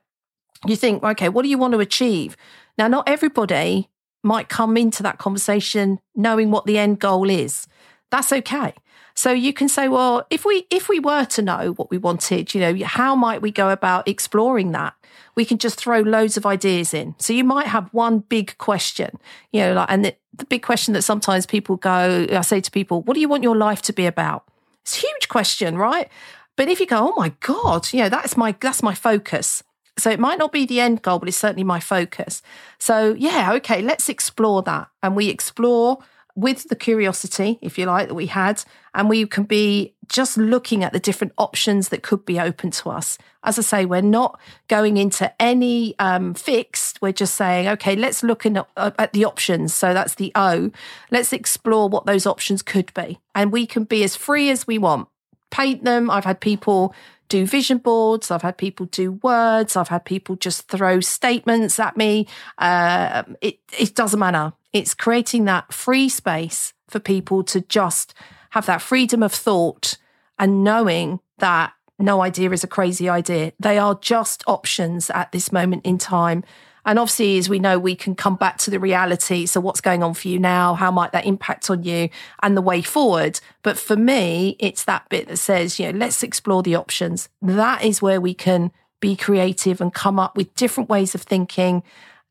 You 0.66 0.76
think, 0.76 1.02
okay, 1.02 1.28
what 1.28 1.42
do 1.42 1.48
you 1.48 1.58
want 1.58 1.74
to 1.74 1.80
achieve? 1.80 2.36
Now, 2.76 2.88
not 2.88 3.08
everybody 3.08 3.88
might 4.24 4.48
come 4.48 4.76
into 4.76 5.02
that 5.04 5.18
conversation 5.18 6.00
knowing 6.14 6.50
what 6.50 6.66
the 6.66 6.78
end 6.78 6.98
goal 6.98 7.30
is. 7.30 7.68
That's 8.10 8.32
okay. 8.32 8.74
So 9.18 9.32
you 9.32 9.52
can 9.52 9.68
say, 9.68 9.88
well, 9.88 10.24
if 10.30 10.44
we 10.44 10.68
if 10.70 10.88
we 10.88 11.00
were 11.00 11.24
to 11.24 11.42
know 11.42 11.72
what 11.72 11.90
we 11.90 11.98
wanted, 11.98 12.54
you 12.54 12.60
know, 12.60 12.86
how 12.86 13.16
might 13.16 13.42
we 13.42 13.50
go 13.50 13.70
about 13.70 14.06
exploring 14.06 14.70
that? 14.72 14.94
We 15.34 15.44
can 15.44 15.58
just 15.58 15.76
throw 15.76 16.02
loads 16.02 16.36
of 16.36 16.46
ideas 16.46 16.94
in. 16.94 17.16
So 17.18 17.32
you 17.32 17.42
might 17.42 17.66
have 17.66 17.88
one 17.92 18.20
big 18.20 18.56
question, 18.58 19.18
you 19.50 19.58
know, 19.58 19.72
like, 19.72 19.90
and 19.90 20.04
the, 20.04 20.14
the 20.34 20.44
big 20.44 20.62
question 20.62 20.94
that 20.94 21.02
sometimes 21.02 21.46
people 21.46 21.74
go, 21.74 22.28
I 22.30 22.42
say 22.42 22.60
to 22.60 22.70
people, 22.70 23.02
what 23.02 23.14
do 23.14 23.20
you 23.20 23.28
want 23.28 23.42
your 23.42 23.56
life 23.56 23.82
to 23.82 23.92
be 23.92 24.06
about? 24.06 24.44
It's 24.84 24.96
a 24.98 25.00
huge 25.00 25.26
question, 25.26 25.76
right? 25.76 26.08
But 26.54 26.68
if 26.68 26.78
you 26.78 26.86
go, 26.86 27.12
oh 27.12 27.14
my 27.16 27.32
God, 27.40 27.92
you 27.92 27.98
know, 27.98 28.08
that's 28.08 28.36
my 28.36 28.54
that's 28.60 28.84
my 28.84 28.94
focus. 28.94 29.64
So 29.98 30.10
it 30.10 30.20
might 30.20 30.38
not 30.38 30.52
be 30.52 30.64
the 30.64 30.78
end 30.78 31.02
goal, 31.02 31.18
but 31.18 31.26
it's 31.26 31.36
certainly 31.36 31.64
my 31.64 31.80
focus. 31.80 32.40
So 32.78 33.16
yeah, 33.18 33.52
okay, 33.54 33.82
let's 33.82 34.08
explore 34.08 34.62
that. 34.62 34.86
And 35.02 35.16
we 35.16 35.28
explore 35.28 35.98
with 36.38 36.68
the 36.68 36.76
curiosity, 36.76 37.58
if 37.60 37.76
you 37.78 37.86
like, 37.86 38.06
that 38.06 38.14
we 38.14 38.26
had, 38.26 38.62
and 38.94 39.08
we 39.08 39.26
can 39.26 39.42
be 39.42 39.94
just 40.08 40.38
looking 40.38 40.84
at 40.84 40.92
the 40.92 41.00
different 41.00 41.32
options 41.36 41.88
that 41.88 42.04
could 42.04 42.24
be 42.24 42.38
open 42.38 42.70
to 42.70 42.90
us. 42.90 43.18
As 43.42 43.58
I 43.58 43.62
say, 43.62 43.84
we're 43.84 44.02
not 44.02 44.38
going 44.68 44.98
into 44.98 45.32
any 45.42 45.96
um, 45.98 46.34
fixed. 46.34 47.02
We're 47.02 47.12
just 47.12 47.34
saying, 47.34 47.66
okay, 47.68 47.96
let's 47.96 48.22
look 48.22 48.46
in, 48.46 48.56
uh, 48.56 48.90
at 48.98 49.12
the 49.12 49.24
options. 49.24 49.74
So 49.74 49.92
that's 49.92 50.14
the 50.14 50.30
O. 50.36 50.70
Let's 51.10 51.32
explore 51.32 51.88
what 51.88 52.06
those 52.06 52.24
options 52.24 52.62
could 52.62 52.94
be, 52.94 53.18
and 53.34 53.50
we 53.50 53.66
can 53.66 53.82
be 53.82 54.04
as 54.04 54.14
free 54.14 54.48
as 54.48 54.64
we 54.64 54.78
want. 54.78 55.08
Paint 55.50 55.82
them. 55.82 56.08
I've 56.08 56.24
had 56.24 56.40
people 56.40 56.94
do 57.28 57.46
vision 57.46 57.78
boards. 57.78 58.30
I've 58.30 58.42
had 58.42 58.58
people 58.58 58.86
do 58.86 59.12
words. 59.12 59.76
I've 59.76 59.88
had 59.88 60.04
people 60.04 60.36
just 60.36 60.68
throw 60.68 61.00
statements 61.00 61.78
at 61.78 61.96
me. 61.96 62.26
Uh, 62.58 63.24
it, 63.40 63.58
it 63.78 63.94
doesn't 63.94 64.18
matter. 64.18 64.52
It's 64.72 64.94
creating 64.94 65.44
that 65.46 65.72
free 65.72 66.08
space 66.08 66.72
for 66.88 66.98
people 66.98 67.42
to 67.44 67.60
just 67.62 68.14
have 68.50 68.66
that 68.66 68.82
freedom 68.82 69.22
of 69.22 69.32
thought 69.32 69.98
and 70.38 70.64
knowing 70.64 71.20
that 71.38 71.72
no 71.98 72.22
idea 72.22 72.50
is 72.50 72.64
a 72.64 72.68
crazy 72.68 73.08
idea. 73.08 73.52
They 73.58 73.78
are 73.78 73.94
just 73.96 74.44
options 74.46 75.10
at 75.10 75.32
this 75.32 75.52
moment 75.52 75.84
in 75.84 75.98
time. 75.98 76.44
And 76.88 76.98
obviously, 76.98 77.36
as 77.36 77.50
we 77.50 77.58
know, 77.58 77.78
we 77.78 77.94
can 77.94 78.14
come 78.14 78.36
back 78.36 78.56
to 78.58 78.70
the 78.70 78.80
reality. 78.80 79.44
So, 79.44 79.60
what's 79.60 79.82
going 79.82 80.02
on 80.02 80.14
for 80.14 80.26
you 80.28 80.38
now? 80.38 80.72
How 80.72 80.90
might 80.90 81.12
that 81.12 81.26
impact 81.26 81.68
on 81.68 81.82
you 81.82 82.08
and 82.42 82.56
the 82.56 82.62
way 82.62 82.80
forward? 82.80 83.40
But 83.62 83.78
for 83.78 83.94
me, 83.94 84.56
it's 84.58 84.84
that 84.84 85.06
bit 85.10 85.28
that 85.28 85.36
says, 85.36 85.78
you 85.78 85.92
know, 85.92 85.98
let's 85.98 86.22
explore 86.22 86.62
the 86.62 86.76
options. 86.76 87.28
That 87.42 87.84
is 87.84 88.00
where 88.00 88.22
we 88.22 88.32
can 88.32 88.72
be 89.00 89.16
creative 89.16 89.82
and 89.82 89.92
come 89.92 90.18
up 90.18 90.34
with 90.34 90.54
different 90.54 90.88
ways 90.88 91.14
of 91.14 91.20
thinking, 91.20 91.82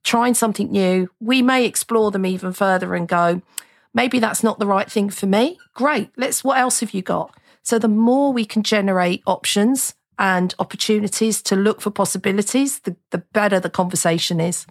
trying 0.03 0.33
something 0.33 0.71
new. 0.71 1.11
We 1.19 1.43
may 1.43 1.63
explore 1.63 2.09
them 2.09 2.25
even 2.25 2.51
further 2.51 2.95
and 2.95 3.07
go, 3.07 3.43
maybe 3.93 4.17
that's 4.17 4.41
not 4.41 4.57
the 4.57 4.65
right 4.65 4.91
thing 4.91 5.11
for 5.11 5.27
me. 5.27 5.59
Great. 5.75 6.09
Let's, 6.17 6.43
what 6.43 6.57
else 6.57 6.79
have 6.79 6.95
you 6.95 7.03
got? 7.03 7.31
So, 7.61 7.77
the 7.77 7.87
more 7.87 8.33
we 8.33 8.43
can 8.43 8.63
generate 8.63 9.21
options, 9.27 9.93
and 10.19 10.53
opportunities 10.59 11.41
to 11.43 11.55
look 11.55 11.81
for 11.81 11.91
possibilities, 11.91 12.79
the, 12.79 12.95
the 13.11 13.19
better 13.33 13.59
the 13.59 13.69
conversation 13.69 14.39
is. 14.39 14.65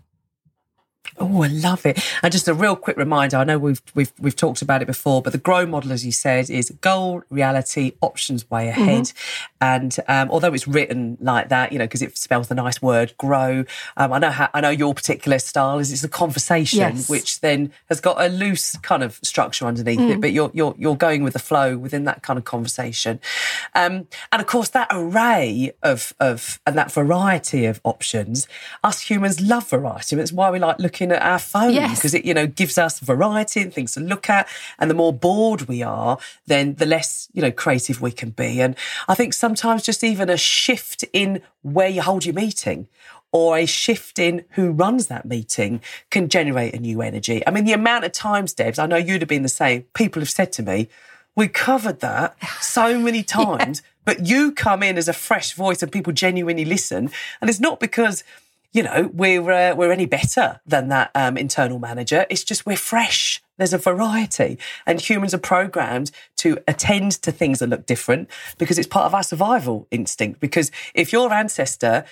Oh, 1.18 1.42
I 1.42 1.48
love 1.48 1.86
it. 1.86 2.02
And 2.22 2.32
just 2.32 2.48
a 2.48 2.54
real 2.54 2.76
quick 2.76 2.96
reminder, 2.96 3.36
I 3.36 3.44
know 3.44 3.58
we've 3.58 3.82
we've 3.94 4.12
we've 4.18 4.36
talked 4.36 4.62
about 4.62 4.82
it 4.82 4.86
before, 4.86 5.22
but 5.22 5.32
the 5.32 5.38
grow 5.38 5.66
model, 5.66 5.92
as 5.92 6.04
you 6.04 6.12
said, 6.12 6.50
is 6.50 6.70
goal, 6.80 7.22
reality, 7.30 7.92
options 8.00 8.48
way 8.50 8.66
mm-hmm. 8.66 8.82
ahead. 8.82 9.04
Mm-hmm. 9.04 9.54
And 9.60 9.96
um, 10.08 10.30
although 10.30 10.52
it's 10.52 10.68
written 10.68 11.16
like 11.20 11.48
that, 11.48 11.72
you 11.72 11.78
know, 11.78 11.84
because 11.84 12.02
it 12.02 12.16
spells 12.16 12.48
the 12.48 12.54
nice 12.54 12.82
word 12.82 13.14
grow, 13.18 13.64
um, 13.96 14.12
I 14.12 14.18
know 14.18 14.30
how 14.30 14.48
I 14.52 14.60
know 14.60 14.70
your 14.70 14.94
particular 14.94 15.38
style 15.38 15.78
is 15.78 15.92
it's 15.92 16.04
a 16.04 16.08
conversation 16.08 16.78
yes. 16.78 17.08
which 17.08 17.40
then 17.40 17.72
has 17.88 18.00
got 18.00 18.20
a 18.20 18.28
loose 18.28 18.76
kind 18.78 19.02
of 19.02 19.18
structure 19.22 19.66
underneath 19.66 20.00
mm. 20.00 20.10
it, 20.10 20.20
but 20.20 20.32
you're 20.32 20.50
you're 20.54 20.74
you're 20.78 20.96
going 20.96 21.22
with 21.22 21.32
the 21.32 21.38
flow 21.38 21.76
within 21.78 22.04
that 22.04 22.22
kind 22.22 22.38
of 22.38 22.44
conversation. 22.44 23.20
Um, 23.74 24.08
and 24.32 24.40
of 24.40 24.46
course 24.46 24.68
that 24.70 24.88
array 24.90 25.72
of 25.82 26.14
of 26.20 26.60
and 26.66 26.76
that 26.76 26.92
variety 26.92 27.66
of 27.66 27.80
options, 27.84 28.48
us 28.82 29.00
humans 29.00 29.40
love 29.40 29.68
variety. 29.68 30.16
It's 30.16 30.32
why 30.32 30.50
we 30.50 30.58
like 30.58 30.78
looking 30.78 30.95
looking 30.96 31.12
at 31.12 31.22
our 31.22 31.38
phone 31.38 31.74
because 31.74 32.14
yes. 32.14 32.14
it, 32.14 32.24
you 32.24 32.32
know, 32.32 32.46
gives 32.46 32.78
us 32.78 33.00
variety 33.00 33.60
and 33.60 33.72
things 33.72 33.92
to 33.92 34.00
look 34.00 34.30
at. 34.30 34.48
And 34.78 34.90
the 34.90 34.94
more 34.94 35.12
bored 35.12 35.62
we 35.62 35.82
are, 35.82 36.16
then 36.46 36.74
the 36.74 36.86
less, 36.86 37.28
you 37.34 37.42
know, 37.42 37.50
creative 37.50 38.00
we 38.00 38.12
can 38.12 38.30
be. 38.30 38.62
And 38.62 38.74
I 39.06 39.14
think 39.14 39.34
sometimes 39.34 39.82
just 39.82 40.02
even 40.02 40.30
a 40.30 40.38
shift 40.38 41.04
in 41.12 41.42
where 41.62 41.88
you 41.88 42.00
hold 42.00 42.24
your 42.24 42.34
meeting 42.34 42.88
or 43.30 43.58
a 43.58 43.66
shift 43.66 44.18
in 44.18 44.44
who 44.50 44.70
runs 44.70 45.08
that 45.08 45.26
meeting 45.26 45.82
can 46.10 46.30
generate 46.30 46.74
a 46.74 46.78
new 46.78 47.02
energy. 47.02 47.46
I 47.46 47.50
mean, 47.50 47.66
the 47.66 47.74
amount 47.74 48.04
of 48.04 48.12
times, 48.12 48.54
Debs, 48.54 48.78
I 48.78 48.86
know 48.86 48.96
you'd 48.96 49.20
have 49.20 49.28
been 49.28 49.42
the 49.42 49.48
same. 49.50 49.82
People 49.92 50.20
have 50.20 50.30
said 50.30 50.50
to 50.52 50.62
me, 50.62 50.88
we 51.34 51.48
covered 51.48 52.00
that 52.00 52.34
so 52.62 52.98
many 52.98 53.22
times, 53.40 53.82
yeah. 53.84 53.90
but 54.06 54.26
you 54.26 54.52
come 54.52 54.82
in 54.82 54.96
as 54.96 55.08
a 55.08 55.12
fresh 55.12 55.52
voice 55.52 55.82
and 55.82 55.92
people 55.92 56.14
genuinely 56.14 56.64
listen. 56.64 57.10
And 57.42 57.50
it's 57.50 57.60
not 57.60 57.80
because 57.80 58.24
you 58.76 58.82
know, 58.82 59.10
we're 59.14 59.50
uh, 59.50 59.74
we're 59.74 59.90
any 59.90 60.04
better 60.04 60.60
than 60.66 60.88
that 60.88 61.10
um, 61.14 61.38
internal 61.38 61.78
manager. 61.78 62.26
It's 62.28 62.44
just 62.44 62.66
we're 62.66 62.76
fresh. 62.76 63.42
There's 63.56 63.72
a 63.72 63.78
variety, 63.78 64.58
and 64.84 65.00
humans 65.00 65.32
are 65.32 65.38
programmed 65.38 66.10
to 66.36 66.58
attend 66.68 67.12
to 67.22 67.32
things 67.32 67.60
that 67.60 67.70
look 67.70 67.86
different 67.86 68.28
because 68.58 68.78
it's 68.78 68.86
part 68.86 69.06
of 69.06 69.14
our 69.14 69.22
survival 69.22 69.88
instinct. 69.90 70.40
Because 70.40 70.70
if 70.94 71.10
your 71.10 71.32
ancestor 71.32 72.04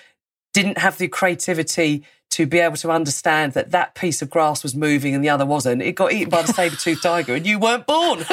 didn't 0.55 0.79
have 0.79 0.97
the 0.97 1.09
creativity 1.09 2.03
to 2.31 2.47
be 2.47 2.59
able 2.59 2.77
to 2.77 2.91
understand 2.91 3.53
that 3.53 3.71
that 3.71 3.95
piece 3.95 4.23
of 4.23 4.31
grass 4.31 4.63
was 4.63 4.75
moving 4.75 5.15
and 5.15 5.23
the 5.23 5.29
other 5.29 5.47
wasn't. 5.47 5.83
It 5.83 5.93
got 5.93 6.13
eaten 6.13 6.31
by 6.31 6.43
the 6.43 6.53
saber-toothed 6.53 7.03
tiger 7.03 7.35
and 7.35 7.47
you 7.47 7.61
weren't 7.61 7.87
born. 7.87 8.25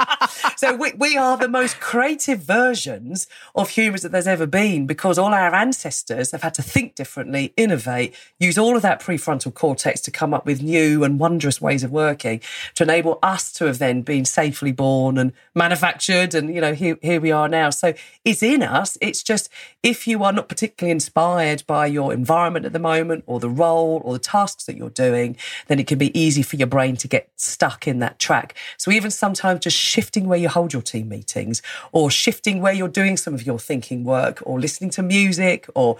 so 0.60 0.74
we, 0.74 0.92
we 0.92 1.16
are 1.16 1.38
the 1.38 1.48
most 1.48 1.80
creative 1.80 2.40
versions 2.40 3.26
of 3.54 3.70
humans 3.70 4.02
that 4.02 4.12
there's 4.12 4.26
ever 4.26 4.46
been 4.46 4.86
because 4.86 5.16
all 5.16 5.32
our 5.32 5.54
ancestors 5.54 6.32
have 6.32 6.42
had 6.42 6.52
to 6.52 6.60
think 6.62 6.94
differently, 6.94 7.54
innovate, 7.56 8.14
use 8.38 8.58
all 8.58 8.76
of 8.76 8.82
that 8.82 9.00
prefrontal 9.00 9.54
cortex 9.54 10.02
to 10.02 10.10
come 10.10 10.34
up 10.34 10.44
with 10.44 10.60
new 10.60 11.02
and 11.02 11.18
wondrous 11.18 11.62
ways 11.62 11.82
of 11.82 11.90
working 11.90 12.42
to 12.74 12.82
enable 12.82 13.18
us 13.22 13.50
to 13.54 13.64
have 13.64 13.78
then 13.78 14.02
been 14.02 14.26
safely 14.26 14.70
born 14.70 15.16
and 15.16 15.32
manufactured. 15.54 16.34
And, 16.34 16.54
you 16.54 16.60
know, 16.60 16.74
here, 16.74 16.98
here 17.00 17.22
we 17.22 17.32
are 17.32 17.48
now. 17.48 17.70
So 17.70 17.94
it's 18.26 18.42
in 18.42 18.62
us. 18.62 18.98
It's 19.00 19.22
just 19.22 19.48
if 19.82 20.06
you 20.06 20.22
are 20.24 20.32
not 20.32 20.50
particularly 20.50 20.92
inspired 20.92 21.64
by 21.66 21.86
your 21.86 22.12
environment 22.12 22.66
at 22.66 22.74
the 22.74 22.78
moment 22.78 23.24
or 23.26 23.40
the 23.40 23.48
role 23.48 24.02
or 24.04 24.12
the 24.12 24.18
tasks 24.18 24.64
that 24.64 24.76
you're 24.76 24.90
doing, 24.90 25.38
then 25.68 25.78
it 25.78 25.86
can 25.86 25.96
be 25.96 26.18
easy 26.18 26.42
for 26.42 26.56
your 26.56 26.66
brain 26.66 26.98
to 26.98 27.08
get 27.08 27.30
stuck 27.36 27.88
in 27.88 28.00
that 28.00 28.18
track. 28.18 28.54
So 28.76 28.90
even 28.90 29.10
sometimes 29.10 29.60
just 29.60 29.78
shifting 29.78 30.28
where 30.28 30.38
you 30.38 30.49
hold 30.50 30.72
your 30.72 30.82
team 30.82 31.08
meetings 31.08 31.62
or 31.92 32.10
shifting 32.10 32.60
where 32.60 32.72
you're 32.72 32.88
doing 32.88 33.16
some 33.16 33.34
of 33.34 33.44
your 33.46 33.58
thinking 33.58 34.04
work 34.04 34.42
or 34.44 34.60
listening 34.60 34.90
to 34.90 35.02
music 35.02 35.66
or 35.74 35.96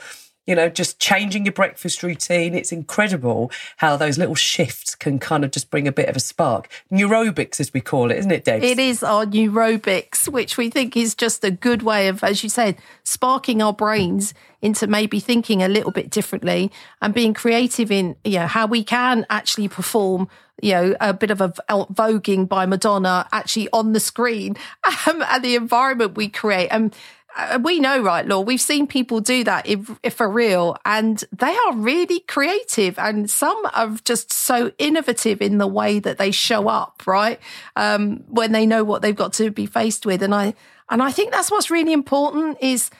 you 0.46 0.54
know, 0.54 0.68
just 0.68 0.98
changing 0.98 1.44
your 1.44 1.52
breakfast 1.52 2.02
routine. 2.02 2.54
It's 2.54 2.72
incredible 2.72 3.50
how 3.76 3.96
those 3.96 4.18
little 4.18 4.34
shifts 4.34 4.94
can 4.94 5.18
kind 5.18 5.44
of 5.44 5.50
just 5.50 5.70
bring 5.70 5.86
a 5.86 5.92
bit 5.92 6.08
of 6.08 6.16
a 6.16 6.20
spark. 6.20 6.68
Neurobics, 6.90 7.60
as 7.60 7.72
we 7.72 7.80
call 7.80 8.10
it, 8.10 8.18
isn't 8.18 8.30
it, 8.30 8.44
Dave? 8.44 8.64
It 8.64 8.78
is 8.78 9.02
our 9.02 9.26
neurobics, 9.26 10.28
which 10.28 10.56
we 10.56 10.70
think 10.70 10.96
is 10.96 11.14
just 11.14 11.44
a 11.44 11.50
good 11.50 11.82
way 11.82 12.08
of, 12.08 12.24
as 12.24 12.42
you 12.42 12.48
said, 12.48 12.76
sparking 13.04 13.62
our 13.62 13.72
brains 13.72 14.34
into 14.62 14.86
maybe 14.86 15.20
thinking 15.20 15.62
a 15.62 15.68
little 15.68 15.92
bit 15.92 16.10
differently 16.10 16.70
and 17.00 17.14
being 17.14 17.34
creative 17.34 17.90
in, 17.90 18.16
you 18.24 18.40
know, 18.40 18.46
how 18.46 18.66
we 18.66 18.82
can 18.82 19.26
actually 19.30 19.68
perform 19.68 20.28
you 20.62 20.72
know, 20.72 20.94
a 21.00 21.14
bit 21.14 21.30
of 21.30 21.40
a 21.40 21.48
voguing 21.48 22.48
by 22.48 22.66
Madonna 22.66 23.26
actually 23.32 23.68
on 23.72 23.92
the 23.92 24.00
screen 24.00 24.56
um, 25.06 25.22
and 25.22 25.44
the 25.44 25.56
environment 25.56 26.16
we 26.16 26.28
create. 26.28 26.68
And 26.68 26.94
we 27.62 27.80
know, 27.80 28.02
right, 28.02 28.26
Law? 28.26 28.40
We've 28.40 28.60
seen 28.60 28.86
people 28.86 29.20
do 29.20 29.44
that 29.44 29.66
if, 29.66 29.90
if 30.02 30.14
for 30.14 30.28
real, 30.28 30.76
and 30.84 31.22
they 31.32 31.56
are 31.66 31.74
really 31.74 32.20
creative, 32.20 32.98
and 32.98 33.30
some 33.30 33.60
are 33.74 33.96
just 34.04 34.32
so 34.32 34.72
innovative 34.78 35.40
in 35.40 35.58
the 35.58 35.66
way 35.66 35.98
that 36.00 36.18
they 36.18 36.30
show 36.30 36.68
up, 36.68 37.02
right? 37.06 37.40
Um, 37.76 38.24
when 38.28 38.52
they 38.52 38.66
know 38.66 38.84
what 38.84 39.02
they've 39.02 39.14
got 39.14 39.32
to 39.34 39.50
be 39.50 39.66
faced 39.66 40.06
with, 40.06 40.22
and 40.22 40.34
I 40.34 40.54
and 40.90 41.02
I 41.02 41.12
think 41.12 41.32
that's 41.32 41.50
what's 41.50 41.70
really 41.70 41.92
important 41.92 42.58
is 42.60 42.90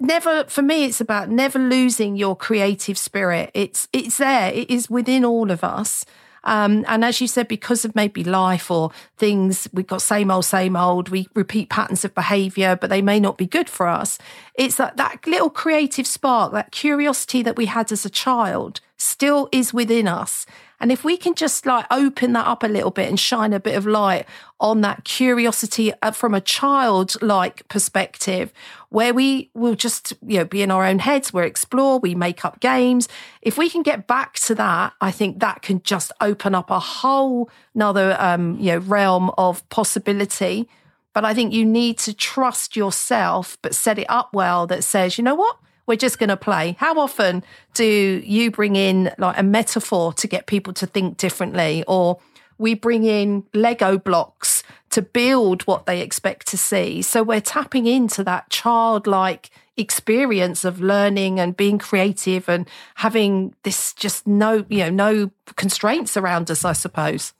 never 0.00 0.44
for 0.44 0.62
me 0.62 0.84
it's 0.84 1.00
about 1.00 1.28
never 1.28 1.58
losing 1.58 2.16
your 2.16 2.36
creative 2.36 2.96
spirit 2.96 3.50
it's 3.52 3.88
it's 3.92 4.18
there 4.18 4.52
it 4.52 4.70
is 4.70 4.88
within 4.88 5.24
all 5.24 5.50
of 5.50 5.64
us 5.64 6.04
um, 6.44 6.84
and 6.88 7.04
as 7.04 7.20
you 7.20 7.26
said, 7.26 7.48
because 7.48 7.84
of 7.84 7.94
maybe 7.94 8.24
life 8.24 8.70
or 8.70 8.90
things, 9.16 9.68
we've 9.72 9.86
got 9.86 10.02
same 10.02 10.30
old, 10.30 10.44
same 10.44 10.76
old, 10.76 11.08
we 11.08 11.28
repeat 11.34 11.68
patterns 11.68 12.04
of 12.04 12.14
behavior, 12.14 12.76
but 12.76 12.90
they 12.90 13.02
may 13.02 13.20
not 13.20 13.38
be 13.38 13.46
good 13.46 13.68
for 13.68 13.86
us. 13.86 14.18
It's 14.54 14.76
that, 14.76 14.96
that 14.96 15.26
little 15.26 15.50
creative 15.50 16.06
spark, 16.06 16.52
that 16.52 16.70
curiosity 16.70 17.42
that 17.42 17.56
we 17.56 17.66
had 17.66 17.92
as 17.92 18.04
a 18.04 18.10
child 18.10 18.80
still 18.96 19.48
is 19.52 19.72
within 19.72 20.08
us. 20.08 20.46
And 20.80 20.92
if 20.92 21.04
we 21.04 21.16
can 21.16 21.34
just 21.34 21.66
like 21.66 21.86
open 21.90 22.32
that 22.34 22.46
up 22.46 22.62
a 22.62 22.68
little 22.68 22.90
bit 22.90 23.08
and 23.08 23.18
shine 23.18 23.52
a 23.52 23.60
bit 23.60 23.76
of 23.76 23.86
light 23.86 24.26
on 24.60 24.80
that 24.82 25.04
curiosity 25.04 25.92
uh, 26.02 26.12
from 26.12 26.34
a 26.34 26.40
childlike 26.40 27.66
perspective, 27.68 28.52
where 28.90 29.12
we 29.12 29.50
will 29.54 29.74
just, 29.74 30.12
you 30.26 30.38
know, 30.38 30.44
be 30.44 30.62
in 30.62 30.70
our 30.70 30.84
own 30.84 31.00
heads, 31.00 31.32
we 31.32 31.44
explore, 31.44 31.98
we 31.98 32.14
make 32.14 32.44
up 32.44 32.60
games. 32.60 33.08
If 33.42 33.58
we 33.58 33.68
can 33.68 33.82
get 33.82 34.06
back 34.06 34.34
to 34.40 34.54
that, 34.54 34.92
I 35.00 35.10
think 35.10 35.40
that 35.40 35.62
can 35.62 35.82
just 35.82 36.12
open 36.20 36.54
up 36.54 36.70
a 36.70 36.78
whole 36.78 37.50
another, 37.74 38.16
um, 38.18 38.58
you 38.58 38.72
know, 38.72 38.78
realm 38.78 39.30
of 39.36 39.68
possibility. 39.68 40.68
But 41.12 41.24
I 41.24 41.34
think 41.34 41.52
you 41.52 41.64
need 41.64 41.98
to 41.98 42.14
trust 42.14 42.76
yourself, 42.76 43.58
but 43.62 43.74
set 43.74 43.98
it 43.98 44.06
up 44.08 44.32
well 44.32 44.66
that 44.68 44.84
says, 44.84 45.18
you 45.18 45.24
know 45.24 45.34
what? 45.34 45.56
We're 45.88 45.96
just 45.96 46.20
going 46.20 46.28
to 46.28 46.36
play. 46.36 46.76
How 46.78 47.00
often 47.00 47.42
do 47.74 48.22
you 48.24 48.52
bring 48.52 48.76
in 48.76 49.10
like 49.18 49.36
a 49.38 49.42
metaphor 49.42 50.12
to 50.12 50.28
get 50.28 50.46
people 50.46 50.72
to 50.74 50.86
think 50.86 51.16
differently 51.16 51.82
or 51.88 52.20
we 52.58 52.74
bring 52.74 53.04
in 53.04 53.44
Lego 53.54 53.98
blocks 53.98 54.62
to 54.90 55.00
build 55.00 55.62
what 55.62 55.86
they 55.86 56.00
expect 56.00 56.46
to 56.48 56.58
see. 56.58 57.02
So 57.02 57.22
we're 57.22 57.40
tapping 57.40 57.86
into 57.86 58.24
that 58.24 58.50
childlike 58.50 59.50
experience 59.76 60.64
of 60.64 60.80
learning 60.80 61.38
and 61.38 61.56
being 61.56 61.78
creative 61.78 62.48
and 62.48 62.68
having 62.96 63.54
this 63.62 63.92
just 63.94 64.26
no, 64.26 64.66
you 64.68 64.90
know, 64.90 64.90
no 64.90 65.30
constraints 65.56 66.16
around 66.16 66.50
us, 66.50 66.64
I 66.64 66.72
suppose. 66.72 67.32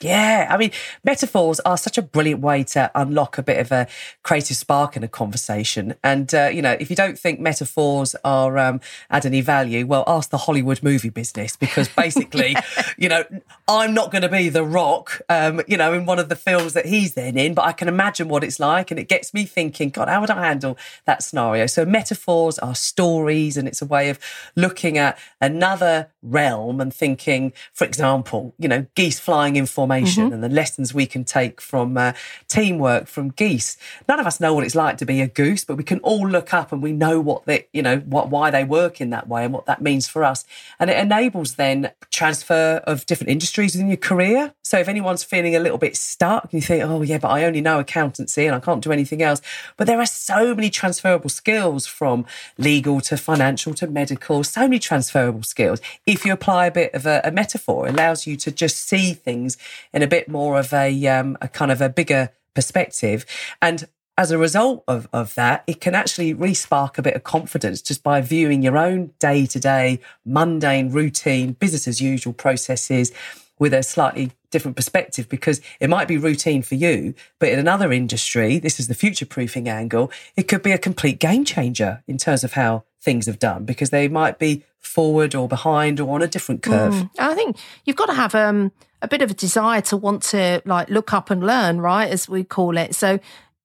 Yeah, 0.00 0.48
I 0.50 0.56
mean, 0.56 0.72
metaphors 1.04 1.60
are 1.60 1.78
such 1.78 1.96
a 1.96 2.02
brilliant 2.02 2.40
way 2.40 2.64
to 2.64 2.90
unlock 2.96 3.38
a 3.38 3.42
bit 3.44 3.58
of 3.58 3.70
a 3.70 3.86
creative 4.24 4.56
spark 4.56 4.96
in 4.96 5.04
a 5.04 5.08
conversation. 5.08 5.94
And, 6.02 6.34
uh, 6.34 6.50
you 6.52 6.62
know, 6.62 6.76
if 6.80 6.90
you 6.90 6.96
don't 6.96 7.16
think 7.16 7.38
metaphors 7.38 8.16
are 8.24 8.58
um, 8.58 8.80
add 9.08 9.24
any 9.24 9.40
value, 9.40 9.86
well, 9.86 10.02
ask 10.08 10.30
the 10.30 10.38
Hollywood 10.38 10.82
movie 10.82 11.10
business 11.10 11.56
because 11.56 11.88
basically, 11.96 12.52
yeah. 12.52 12.62
you 12.98 13.08
know, 13.08 13.24
I'm 13.68 13.94
not 13.94 14.10
going 14.10 14.22
to 14.22 14.28
be 14.28 14.48
The 14.48 14.64
Rock, 14.64 15.22
um, 15.28 15.62
you 15.68 15.76
know, 15.76 15.92
in 15.92 16.06
one 16.06 16.18
of 16.18 16.28
the 16.28 16.36
films 16.36 16.72
that 16.72 16.86
he's 16.86 17.14
then 17.14 17.38
in, 17.38 17.54
but 17.54 17.64
I 17.64 17.72
can 17.72 17.86
imagine 17.86 18.28
what 18.28 18.42
it's 18.42 18.58
like. 18.58 18.90
And 18.90 18.98
it 18.98 19.08
gets 19.08 19.32
me 19.32 19.44
thinking, 19.44 19.90
God, 19.90 20.08
how 20.08 20.20
would 20.20 20.30
I 20.30 20.44
handle 20.44 20.76
that 21.04 21.22
scenario? 21.22 21.66
So 21.66 21.84
metaphors 21.84 22.58
are 22.58 22.74
stories 22.74 23.56
and 23.56 23.68
it's 23.68 23.80
a 23.80 23.86
way 23.86 24.10
of 24.10 24.18
looking 24.56 24.98
at 24.98 25.16
another 25.40 26.08
realm 26.20 26.80
and 26.80 26.92
thinking, 26.92 27.52
for 27.72 27.84
example, 27.84 28.54
you 28.58 28.66
know, 28.66 28.86
geese 28.96 29.20
flying 29.20 29.54
in 29.54 29.66
formation 29.84 30.24
mm-hmm. 30.24 30.34
and 30.34 30.42
the 30.42 30.48
lessons 30.48 30.94
we 30.94 31.06
can 31.06 31.24
take 31.24 31.60
from 31.60 31.96
uh, 31.96 32.12
teamwork 32.48 33.06
from 33.06 33.28
geese. 33.30 33.76
None 34.08 34.18
of 34.18 34.26
us 34.26 34.40
know 34.40 34.54
what 34.54 34.64
it's 34.64 34.74
like 34.74 34.96
to 34.98 35.06
be 35.06 35.20
a 35.20 35.28
goose, 35.28 35.64
but 35.64 35.76
we 35.76 35.84
can 35.84 36.00
all 36.00 36.26
look 36.26 36.54
up 36.54 36.72
and 36.72 36.82
we 36.82 36.92
know 36.92 37.20
what 37.20 37.44
they, 37.44 37.66
you 37.72 37.82
know, 37.82 37.98
what 37.98 38.30
why 38.30 38.50
they 38.50 38.64
work 38.64 39.00
in 39.00 39.10
that 39.10 39.28
way 39.28 39.44
and 39.44 39.52
what 39.52 39.66
that 39.66 39.82
means 39.82 40.08
for 40.08 40.24
us. 40.24 40.44
And 40.78 40.88
it 40.90 40.98
enables 40.98 41.56
then 41.56 41.90
transfer 42.10 42.82
of 42.86 43.04
different 43.06 43.30
industries 43.30 43.76
in 43.76 43.88
your 43.88 43.98
career. 43.98 44.54
So 44.64 44.78
if 44.78 44.88
anyone's 44.88 45.22
feeling 45.22 45.54
a 45.54 45.60
little 45.60 45.76
bit 45.76 45.94
stuck, 45.94 46.50
you 46.50 46.62
think, 46.62 46.82
oh 46.82 47.02
yeah, 47.02 47.18
but 47.18 47.28
I 47.28 47.44
only 47.44 47.60
know 47.60 47.78
accountancy 47.78 48.46
and 48.46 48.56
I 48.56 48.60
can't 48.60 48.82
do 48.82 48.92
anything 48.92 49.20
else. 49.20 49.42
But 49.76 49.86
there 49.86 50.00
are 50.00 50.06
so 50.06 50.54
many 50.54 50.70
transferable 50.70 51.28
skills 51.28 51.86
from 51.86 52.24
legal 52.56 53.02
to 53.02 53.18
financial 53.18 53.74
to 53.74 53.86
medical, 53.86 54.42
so 54.42 54.62
many 54.62 54.78
transferable 54.78 55.42
skills. 55.42 55.82
If 56.06 56.24
you 56.24 56.32
apply 56.32 56.66
a 56.66 56.70
bit 56.70 56.94
of 56.94 57.04
a, 57.04 57.20
a 57.24 57.30
metaphor, 57.30 57.86
it 57.86 57.92
allows 57.92 58.26
you 58.26 58.36
to 58.38 58.50
just 58.50 58.78
see 58.78 59.12
things 59.12 59.58
in 59.92 60.00
a 60.00 60.06
bit 60.06 60.28
more 60.30 60.58
of 60.58 60.72
a, 60.72 61.06
um, 61.08 61.36
a 61.42 61.48
kind 61.48 61.70
of 61.70 61.82
a 61.82 61.90
bigger 61.90 62.30
perspective. 62.54 63.26
And 63.60 63.86
as 64.16 64.30
a 64.30 64.38
result 64.38 64.82
of, 64.88 65.08
of 65.12 65.34
that, 65.34 65.64
it 65.66 65.82
can 65.82 65.94
actually 65.94 66.32
really 66.32 66.54
spark 66.54 66.96
a 66.96 67.02
bit 67.02 67.14
of 67.14 67.24
confidence 67.24 67.82
just 67.82 68.02
by 68.02 68.22
viewing 68.22 68.62
your 68.62 68.78
own 68.78 69.10
day 69.18 69.44
to 69.44 69.60
day, 69.60 70.00
mundane, 70.24 70.90
routine, 70.90 71.52
business 71.52 71.86
as 71.86 72.00
usual 72.00 72.32
processes 72.32 73.12
with 73.58 73.72
a 73.72 73.82
slightly 73.82 74.32
different 74.50 74.76
perspective 74.76 75.28
because 75.28 75.60
it 75.80 75.90
might 75.90 76.08
be 76.08 76.16
routine 76.16 76.62
for 76.62 76.74
you, 76.74 77.14
but 77.38 77.48
in 77.48 77.58
another 77.58 77.92
industry, 77.92 78.58
this 78.58 78.78
is 78.78 78.88
the 78.88 78.94
future 78.94 79.26
proofing 79.26 79.68
angle, 79.68 80.10
it 80.36 80.44
could 80.44 80.62
be 80.62 80.72
a 80.72 80.78
complete 80.78 81.18
game 81.18 81.44
changer 81.44 82.02
in 82.06 82.18
terms 82.18 82.44
of 82.44 82.52
how 82.52 82.84
things 83.02 83.26
have 83.26 83.38
done 83.38 83.64
because 83.64 83.90
they 83.90 84.08
might 84.08 84.38
be 84.38 84.64
forward 84.80 85.34
or 85.34 85.48
behind 85.48 86.00
or 86.00 86.14
on 86.14 86.22
a 86.22 86.26
different 86.26 86.62
curve. 86.62 86.94
Mm. 86.94 87.10
I 87.18 87.34
think 87.34 87.56
you've 87.84 87.96
got 87.96 88.06
to 88.06 88.14
have 88.14 88.34
um, 88.34 88.72
a 89.02 89.08
bit 89.08 89.22
of 89.22 89.30
a 89.30 89.34
desire 89.34 89.80
to 89.82 89.96
want 89.96 90.22
to 90.22 90.62
like 90.64 90.88
look 90.88 91.12
up 91.12 91.30
and 91.30 91.44
learn, 91.44 91.80
right? 91.80 92.10
As 92.10 92.28
we 92.28 92.44
call 92.44 92.76
it. 92.76 92.94
So 92.94 93.18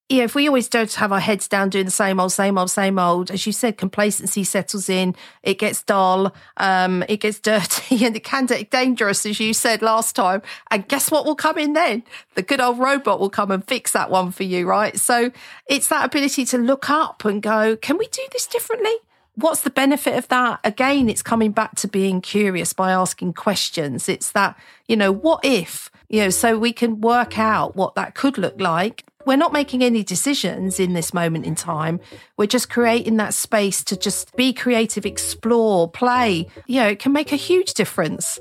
yeah, 0.09 0.23
if 0.23 0.33
we 0.33 0.47
always 0.47 0.67
don't 0.67 0.91
have 0.95 1.11
our 1.11 1.19
heads 1.19 1.47
down 1.47 1.69
doing 1.69 1.85
the 1.85 1.91
same 1.91 2.19
old, 2.19 2.31
same 2.31 2.57
old, 2.57 2.71
same 2.71 2.97
old, 2.97 3.29
as 3.29 3.45
you 3.45 3.53
said, 3.53 3.77
complacency 3.77 4.43
settles 4.43 4.89
in, 4.89 5.15
it 5.43 5.59
gets 5.59 5.83
dull, 5.83 6.33
um, 6.57 7.03
it 7.07 7.17
gets 7.17 7.39
dirty, 7.39 8.03
and 8.05 8.15
it 8.15 8.23
can 8.23 8.47
get 8.47 8.71
dangerous, 8.71 9.23
as 9.27 9.39
you 9.39 9.53
said 9.53 9.83
last 9.83 10.15
time. 10.15 10.41
And 10.71 10.87
guess 10.87 11.11
what 11.11 11.25
will 11.25 11.35
come 11.35 11.59
in 11.59 11.73
then? 11.73 12.01
The 12.33 12.41
good 12.41 12.59
old 12.59 12.79
robot 12.79 13.19
will 13.19 13.29
come 13.29 13.51
and 13.51 13.63
fix 13.67 13.91
that 13.91 14.09
one 14.09 14.31
for 14.31 14.41
you, 14.41 14.65
right? 14.67 14.99
So 14.99 15.31
it's 15.67 15.87
that 15.89 16.07
ability 16.07 16.43
to 16.45 16.57
look 16.57 16.89
up 16.89 17.23
and 17.23 17.39
go, 17.39 17.75
can 17.75 17.99
we 17.99 18.07
do 18.07 18.23
this 18.31 18.47
differently? 18.47 18.95
What's 19.35 19.61
the 19.61 19.69
benefit 19.69 20.17
of 20.17 20.27
that? 20.29 20.59
Again, 20.63 21.07
it's 21.07 21.21
coming 21.21 21.51
back 21.51 21.75
to 21.75 21.87
being 21.87 22.19
curious 22.19 22.73
by 22.73 22.91
asking 22.91 23.33
questions. 23.33 24.09
It's 24.09 24.31
that, 24.31 24.57
you 24.87 24.97
know, 24.97 25.11
what 25.11 25.45
if? 25.45 25.91
You 26.09 26.23
know, 26.23 26.29
so 26.31 26.57
we 26.57 26.73
can 26.73 26.99
work 26.99 27.37
out 27.37 27.75
what 27.75 27.93
that 27.93 28.15
could 28.15 28.39
look 28.39 28.59
like 28.59 29.05
we're 29.25 29.38
not 29.38 29.51
making 29.51 29.83
any 29.83 30.03
decisions 30.03 30.79
in 30.79 30.93
this 30.93 31.13
moment 31.13 31.45
in 31.45 31.55
time. 31.55 31.99
We're 32.38 32.47
just 32.47 32.69
creating 32.69 33.17
that 33.17 33.33
space 33.33 33.83
to 33.85 33.97
just 33.97 34.35
be 34.35 34.53
creative, 34.53 35.05
explore, 35.05 35.89
play. 35.89 36.47
You 36.67 36.81
know, 36.81 36.88
it 36.88 36.99
can 36.99 37.11
make 37.11 37.31
a 37.31 37.35
huge 37.35 37.73
difference. 37.73 38.39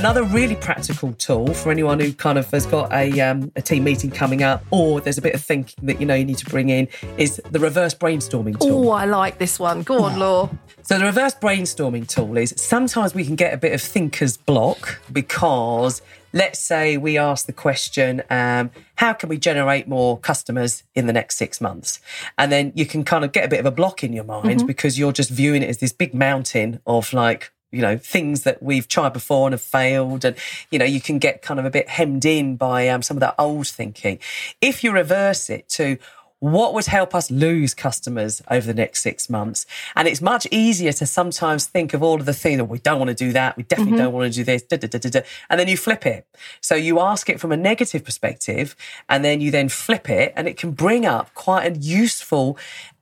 Another 0.00 0.22
really 0.22 0.56
practical 0.56 1.12
tool 1.12 1.52
for 1.52 1.70
anyone 1.70 2.00
who 2.00 2.14
kind 2.14 2.38
of 2.38 2.50
has 2.52 2.64
got 2.64 2.90
a, 2.90 3.20
um, 3.20 3.52
a 3.54 3.60
team 3.60 3.84
meeting 3.84 4.10
coming 4.10 4.42
up 4.42 4.64
or 4.70 4.98
there's 4.98 5.18
a 5.18 5.22
bit 5.22 5.34
of 5.34 5.42
thinking 5.42 5.84
that 5.84 6.00
you 6.00 6.06
know 6.06 6.14
you 6.14 6.24
need 6.24 6.38
to 6.38 6.46
bring 6.46 6.70
in 6.70 6.88
is 7.18 7.36
the 7.50 7.60
reverse 7.60 7.92
brainstorming 7.92 8.58
tool. 8.58 8.88
Oh, 8.88 8.92
I 8.92 9.04
like 9.04 9.36
this 9.36 9.58
one. 9.58 9.82
Go 9.82 10.04
on, 10.04 10.18
Law. 10.18 10.48
So 10.80 10.98
the 10.98 11.04
reverse 11.04 11.34
brainstorming 11.34 12.08
tool 12.08 12.38
is 12.38 12.54
sometimes 12.56 13.14
we 13.14 13.26
can 13.26 13.36
get 13.36 13.52
a 13.52 13.58
bit 13.58 13.74
of 13.74 13.82
thinker's 13.82 14.38
block 14.38 15.02
because 15.12 16.00
let's 16.32 16.58
say 16.58 16.96
we 16.96 17.18
ask 17.18 17.44
the 17.44 17.52
question, 17.52 18.22
um, 18.30 18.70
how 18.94 19.12
can 19.12 19.28
we 19.28 19.36
generate 19.36 19.86
more 19.86 20.18
customers 20.18 20.82
in 20.94 21.08
the 21.08 21.12
next 21.12 21.36
six 21.36 21.60
months? 21.60 22.00
And 22.38 22.50
then 22.50 22.72
you 22.74 22.86
can 22.86 23.04
kind 23.04 23.22
of 23.22 23.32
get 23.32 23.44
a 23.44 23.48
bit 23.48 23.60
of 23.60 23.66
a 23.66 23.70
block 23.70 24.02
in 24.02 24.14
your 24.14 24.24
mind 24.24 24.60
mm-hmm. 24.60 24.66
because 24.66 24.98
you're 24.98 25.12
just 25.12 25.28
viewing 25.28 25.62
it 25.62 25.68
as 25.68 25.76
this 25.76 25.92
big 25.92 26.14
mountain 26.14 26.80
of 26.86 27.12
like 27.12 27.52
you 27.72 27.80
know 27.80 27.96
things 27.96 28.42
that 28.42 28.62
we've 28.62 28.88
tried 28.88 29.12
before 29.12 29.46
and 29.46 29.52
have 29.52 29.60
failed 29.60 30.24
and 30.24 30.36
you 30.70 30.78
know 30.78 30.84
you 30.84 31.00
can 31.00 31.18
get 31.18 31.42
kind 31.42 31.60
of 31.60 31.66
a 31.66 31.70
bit 31.70 31.88
hemmed 31.88 32.24
in 32.24 32.56
by 32.56 32.88
um, 32.88 33.02
some 33.02 33.16
of 33.16 33.20
that 33.20 33.34
old 33.38 33.66
thinking 33.66 34.18
if 34.60 34.82
you 34.82 34.92
reverse 34.92 35.50
it 35.50 35.68
to 35.68 35.98
what 36.40 36.72
would 36.72 36.86
help 36.86 37.14
us 37.14 37.30
lose 37.30 37.74
customers 37.74 38.42
over 38.50 38.66
the 38.66 38.74
next 38.74 39.02
six 39.02 39.30
months? 39.30 39.66
And 39.94 40.08
it's 40.08 40.22
much 40.22 40.46
easier 40.50 40.92
to 40.94 41.06
sometimes 41.06 41.66
think 41.66 41.92
of 41.94 42.02
all 42.02 42.18
of 42.18 42.26
the 42.26 42.32
things 42.32 42.56
that 42.56 42.64
we 42.64 42.78
don't 42.78 42.98
want 42.98 43.10
to 43.10 43.14
do 43.14 43.32
that, 43.32 43.56
we 43.56 43.62
definitely 43.62 43.92
mm-hmm. 43.92 44.04
don't 44.04 44.14
want 44.14 44.32
to 44.32 44.36
do 44.38 44.44
this, 44.44 44.62
da, 44.62 44.78
da, 44.78 44.88
da, 44.88 45.20
and 45.50 45.60
then 45.60 45.68
you 45.68 45.76
flip 45.76 46.06
it. 46.06 46.26
So 46.62 46.74
you 46.74 46.98
ask 46.98 47.28
it 47.28 47.38
from 47.40 47.52
a 47.52 47.56
negative 47.56 48.04
perspective, 48.04 48.74
and 49.08 49.22
then 49.22 49.42
you 49.42 49.50
then 49.50 49.68
flip 49.68 50.08
it, 50.08 50.32
and 50.34 50.48
it 50.48 50.56
can 50.56 50.72
bring 50.72 51.04
up 51.04 51.32
quite 51.34 51.70
a 51.70 51.78
useful 51.78 52.56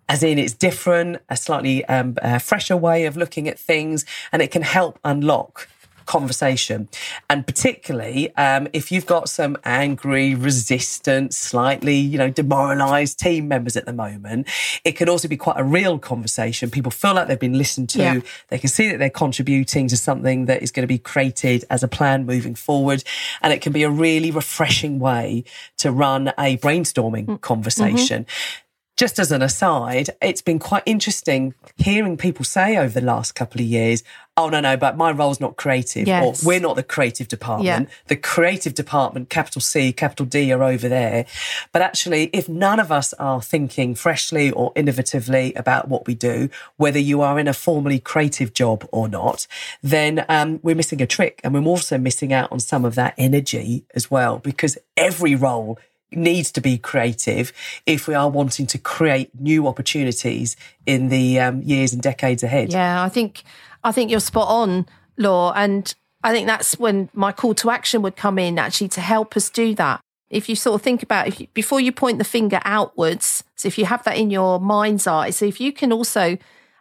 as 0.09 0.23
in 0.23 0.39
it's 0.39 0.55
different, 0.55 1.19
a 1.29 1.37
slightly 1.37 1.85
um, 1.87 2.17
a 2.23 2.41
fresher 2.41 2.77
way 2.77 3.07
of 3.07 3.17
looking 3.17 3.49
at 3.49 3.59
things, 3.59 4.05
and 4.33 4.43
it 4.43 4.51
can 4.51 4.63
help 4.63 4.99
unlock 5.05 5.69
conversation. 6.09 6.89
And 7.31 7.47
particularly 7.47 8.35
um, 8.35 8.67
if 8.73 8.91
you've 8.91 9.07
got 9.07 9.29
some 9.29 9.57
angry, 9.65 10.35
resistant, 10.35 11.35
slightly, 11.35 11.97
you 11.97 12.19
know, 12.19 12.31
demoralized 12.31 13.21
team 13.21 13.47
members 13.47 13.77
at 13.77 13.85
the 13.85 13.93
moment, 13.93 14.49
it 14.85 14.93
can 14.93 15.09
also 15.09 15.29
be 15.29 15.37
quite 15.37 15.61
a 15.61 15.65
real 15.65 15.99
conversation. 15.99 16.71
People 16.71 16.91
feel 16.91 17.15
like 17.15 17.29
they've 17.29 17.39
been 17.39 17.59
listened 17.59 17.91
to. 17.91 17.99
Yeah. 17.99 18.21
They 18.49 18.59
can 18.59 18.71
see 18.71 18.89
that 18.91 18.99
they're 18.99 19.11
contributing 19.11 19.87
to 19.89 19.97
something 19.97 20.47
that 20.47 20.63
is 20.63 20.73
going 20.73 20.83
to 20.83 20.89
be 20.89 20.99
created 20.99 21.65
as 21.69 21.83
a 21.83 21.89
plan 21.89 22.25
moving 22.25 22.55
forward. 22.55 23.05
And 23.43 23.53
it 23.53 23.61
can 23.61 23.73
be 23.73 23.83
a 23.83 23.91
really 23.91 24.31
refreshing 24.31 24.99
way 24.99 25.45
to 25.77 25.93
run 25.93 26.29
a 26.39 26.57
brainstorming 26.57 27.27
mm. 27.27 27.41
conversation. 27.43 28.25
Mm-hmm 28.25 28.65
just 28.99 29.21
as 29.21 29.31
an 29.31 29.43
aside, 29.43 30.11
it's 30.21 30.43
been 30.43 30.59
quite 30.59 30.83
interesting 30.85 31.55
hearing 31.77 32.17
people 32.17 32.45
say 32.45 32.77
over 32.77 32.99
the 32.99 33.07
last 33.07 33.37
couple 33.37 33.61
of 33.61 33.67
years, 33.67 34.03
oh, 34.37 34.49
no, 34.49 34.59
no, 34.59 34.77
but 34.77 34.97
my 34.97 35.13
role's 35.13 35.39
not 35.39 35.57
creative. 35.57 36.09
Yes. 36.09 36.43
Or 36.43 36.49
we're 36.49 36.61
not 36.61 36.75
the 36.75 36.83
creative 36.83 37.29
department. 37.29 37.89
Yeah. 37.89 37.95
The 38.09 38.17
creative 38.17 38.75
department, 38.75 39.31
capital 39.31 39.61
C, 39.61 39.93
capital 39.93 40.27
D, 40.27 40.53
are 40.53 40.65
over 40.65 40.89
there. 40.89 41.27
But 41.73 41.83
actually, 41.83 42.25
if 42.33 42.49
none 42.49 42.81
of 42.81 42.91
us 42.91 43.15
are 43.15 43.41
thinking 43.41 43.95
freshly 43.95 44.51
or 44.51 44.75
innovatively 44.75 45.57
about 45.57 45.89
what 45.89 46.09
we 46.09 46.15
do, 46.17 46.51
whether 46.77 46.99
you 46.99 47.21
are 47.21 47.39
in 47.39 47.47
a 47.47 47.55
formally 47.55 48.01
creative 48.01 48.53
job 48.53 48.85
or 48.91 49.09
not, 49.09 49.47
then 49.81 50.25
um, 50.29 50.59
we're 50.65 50.75
missing 50.75 51.01
a 51.01 51.07
trick. 51.07 51.41
And 51.45 51.55
we're 51.55 51.63
also 51.63 51.99
missing 51.99 52.33
out 52.33 52.51
on 52.51 52.59
some 52.59 52.85
of 52.85 52.97
that 52.97 53.15
energy 53.17 53.85
as 53.95 54.11
well, 54.11 54.39
because 54.39 54.77
every 54.97 55.37
role 55.37 55.79
needs 56.13 56.51
to 56.53 56.61
be 56.61 56.79
creative 56.79 57.53
if 57.87 58.09
we 58.09 58.15
are 58.15 58.29
wanting 58.29 58.67
to 58.67 58.79
create 58.79 59.31
new 59.39 59.67
opportunities 59.67 60.57
in 60.87 61.09
the 61.09 61.39
um, 61.39 61.63
years 61.63 61.93
and 61.93 62.03
decades 62.03 62.43
ahead. 62.43 62.73
Yeah, 62.73 63.03
I 63.03 63.09
think 63.09 63.43
I 63.85 63.93
think 63.93 64.11
you're 64.11 64.21
spot 64.21 64.49
on, 64.49 64.87
Law, 65.17 65.53
and 65.53 65.95
I 66.23 66.33
think 66.33 66.47
that's 66.47 66.79
when 66.79 67.09
my 67.13 67.33
call 67.33 67.55
to 67.55 67.71
action 67.71 68.03
would 68.03 68.17
come 68.17 68.39
in 68.39 68.59
actually 68.59 68.89
to 68.89 69.01
help 69.01 69.37
us 69.37 69.51
do 69.51 69.75
that. 69.75 70.01
If 70.31 70.49
you 70.49 70.57
sort 70.57 70.75
of 70.75 70.83
think 70.83 71.03
about 71.03 71.27
if 71.27 71.41
you, 71.41 71.47
before 71.55 71.81
you 71.81 71.91
point 71.91 72.19
the 72.19 72.25
finger 72.25 72.61
outwards, 72.65 73.45
so 73.57 73.67
if 73.67 73.79
you 73.79 73.87
have 73.87 74.05
that 74.05 74.17
in 74.17 74.31
your 74.31 74.61
mind's 74.61 75.07
eye, 75.07 75.31
so 75.31 75.47
if 75.47 75.61
you 75.61 75.73
can 75.73 75.93
also 75.93 76.39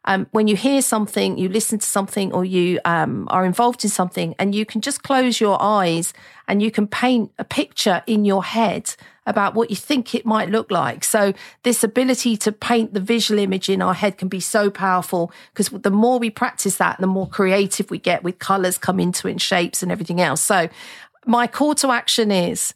um, 0.07 0.25
when 0.31 0.47
you 0.47 0.55
hear 0.55 0.81
something, 0.81 1.37
you 1.37 1.49
listen 1.49 1.79
to 1.79 1.85
something, 1.85 2.31
or 2.31 2.45
you 2.45 2.79
um, 2.85 3.27
are 3.29 3.45
involved 3.45 3.83
in 3.83 3.89
something, 3.89 4.35
and 4.39 4.55
you 4.55 4.65
can 4.65 4.79
just 4.79 5.03
close 5.03 5.41
your 5.41 5.61
eyes 5.61 6.13
and 6.47 6.63
you 6.63 6.71
can 6.71 6.87
paint 6.87 7.31
a 7.37 7.43
picture 7.43 8.01
in 8.07 8.23
your 8.23 8.43
head 8.43 8.95
about 9.27 9.53
what 9.53 9.69
you 9.69 9.75
think 9.75 10.15
it 10.15 10.25
might 10.25 10.49
look 10.49 10.71
like. 10.71 11.03
So 11.03 11.33
this 11.63 11.83
ability 11.83 12.37
to 12.37 12.51
paint 12.51 12.93
the 12.93 12.99
visual 12.99 13.39
image 13.39 13.69
in 13.69 13.81
our 13.81 13.93
head 13.93 14.17
can 14.17 14.29
be 14.29 14.39
so 14.39 14.71
powerful 14.71 15.31
because 15.53 15.69
the 15.69 15.91
more 15.91 16.17
we 16.17 16.31
practice 16.31 16.77
that, 16.77 16.99
the 16.99 17.07
more 17.07 17.27
creative 17.27 17.91
we 17.91 17.99
get 17.99 18.23
with 18.23 18.39
colors 18.39 18.77
come 18.77 18.99
into 18.99 19.27
it 19.27 19.31
and 19.31 19.41
shapes 19.41 19.83
and 19.83 19.91
everything 19.91 20.21
else. 20.21 20.41
So 20.41 20.69
my 21.25 21.45
call 21.45 21.75
to 21.75 21.91
action 21.91 22.31
is 22.31 22.73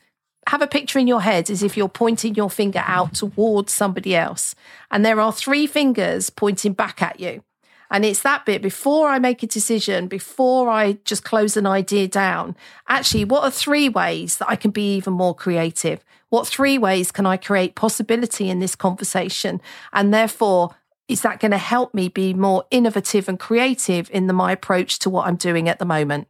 have 0.48 0.62
a 0.62 0.68
picture 0.68 1.00
in 1.00 1.08
your 1.08 1.22
head 1.22 1.50
as 1.50 1.64
if 1.64 1.78
you're 1.78 1.88
pointing 1.88 2.36
your 2.36 2.50
finger 2.50 2.84
out 2.86 3.14
towards 3.14 3.72
somebody 3.72 4.16
else. 4.16 4.54
And 4.92 5.06
there 5.06 5.22
are 5.22 5.32
three 5.32 5.68
fingers 5.68 6.30
pointing 6.30 6.74
back 6.74 7.02
at 7.02 7.20
you. 7.20 7.44
And 7.90 8.06
it's 8.06 8.22
that 8.22 8.46
bit 8.46 8.62
before 8.62 9.10
I 9.10 9.20
make 9.20 9.44
a 9.44 9.48
decision, 9.48 10.08
before 10.08 10.70
I 10.70 10.94
just 11.06 11.24
close 11.24 11.56
an 11.58 11.68
idea 11.68 12.08
down. 12.08 12.56
Actually, 12.88 13.26
what 13.26 13.44
are 13.44 13.52
three 13.52 13.90
ways 13.90 14.38
that 14.38 14.50
I 14.50 14.56
can 14.56 14.72
be 14.72 14.96
even 14.96 15.14
more 15.14 15.36
creative? 15.36 16.04
What 16.32 16.48
three 16.48 16.78
ways 16.78 17.12
can 17.12 17.26
I 17.26 17.36
create 17.36 17.76
possibility 17.76 18.50
in 18.50 18.60
this 18.60 18.74
conversation? 18.74 19.60
And 19.91 20.13
therefore, 20.13 20.74
is 21.10 21.24
that 21.24 21.41
going 21.41 21.52
to 21.52 21.58
help 21.58 21.94
me 21.94 22.08
be 22.08 22.34
more 22.34 22.63
innovative 22.72 23.28
and 23.28 23.38
creative 23.38 24.10
in 24.13 24.28
the, 24.28 24.34
my 24.34 24.54
approach 24.54 24.98
to 25.00 25.10
what 25.10 25.28
I'm 25.28 25.36
doing 25.36 25.67
at 25.67 25.78
the 25.78 25.84
moment? 25.84 26.30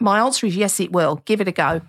My 0.00 0.20
answer 0.20 0.46
is 0.46 0.56
yes, 0.56 0.80
it 0.80 0.90
will. 0.90 1.16
Give 1.26 1.42
it 1.42 1.48
a 1.48 1.52
go. 1.52 1.82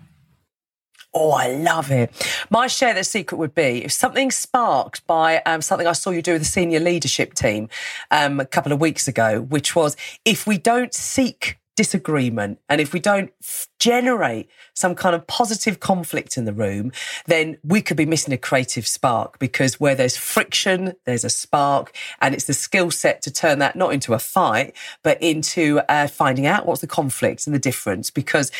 Oh, 1.14 1.30
I 1.30 1.52
love 1.52 1.90
it. 1.90 2.12
My 2.50 2.66
share 2.66 2.92
the 2.92 3.02
secret 3.02 3.38
would 3.38 3.54
be 3.54 3.82
if 3.82 3.92
something 3.92 4.30
sparked 4.30 5.06
by 5.06 5.40
um, 5.46 5.62
something 5.62 5.86
I 5.86 5.92
saw 5.92 6.10
you 6.10 6.20
do 6.20 6.32
with 6.32 6.42
the 6.42 6.46
senior 6.46 6.80
leadership 6.80 7.32
team 7.32 7.70
um, 8.10 8.40
a 8.40 8.46
couple 8.46 8.72
of 8.72 8.80
weeks 8.80 9.08
ago, 9.08 9.40
which 9.40 9.74
was 9.74 9.96
if 10.26 10.46
we 10.46 10.58
don't 10.58 10.92
seek 10.92 11.58
disagreement. 11.76 12.60
And 12.68 12.80
if 12.80 12.92
we 12.92 13.00
don't 13.00 13.32
generate 13.78 14.48
some 14.74 14.94
kind 14.94 15.14
of 15.14 15.26
positive 15.26 15.80
conflict 15.80 16.36
in 16.36 16.44
the 16.44 16.52
room, 16.52 16.92
then 17.26 17.58
we 17.64 17.82
could 17.82 17.96
be 17.96 18.06
missing 18.06 18.32
a 18.32 18.38
creative 18.38 18.86
spark 18.86 19.38
because 19.38 19.80
where 19.80 19.94
there's 19.94 20.16
friction, 20.16 20.94
there's 21.04 21.24
a 21.24 21.30
spark. 21.30 21.94
And 22.20 22.34
it's 22.34 22.44
the 22.44 22.54
skill 22.54 22.90
set 22.90 23.22
to 23.22 23.30
turn 23.30 23.58
that 23.58 23.76
not 23.76 23.92
into 23.92 24.14
a 24.14 24.18
fight, 24.18 24.74
but 25.02 25.20
into 25.22 25.80
uh, 25.88 26.06
finding 26.06 26.46
out 26.46 26.66
what's 26.66 26.80
the 26.80 26.86
conflict 26.86 27.46
and 27.46 27.54
the 27.54 27.60
difference. 27.60 28.10
Because 28.10 28.50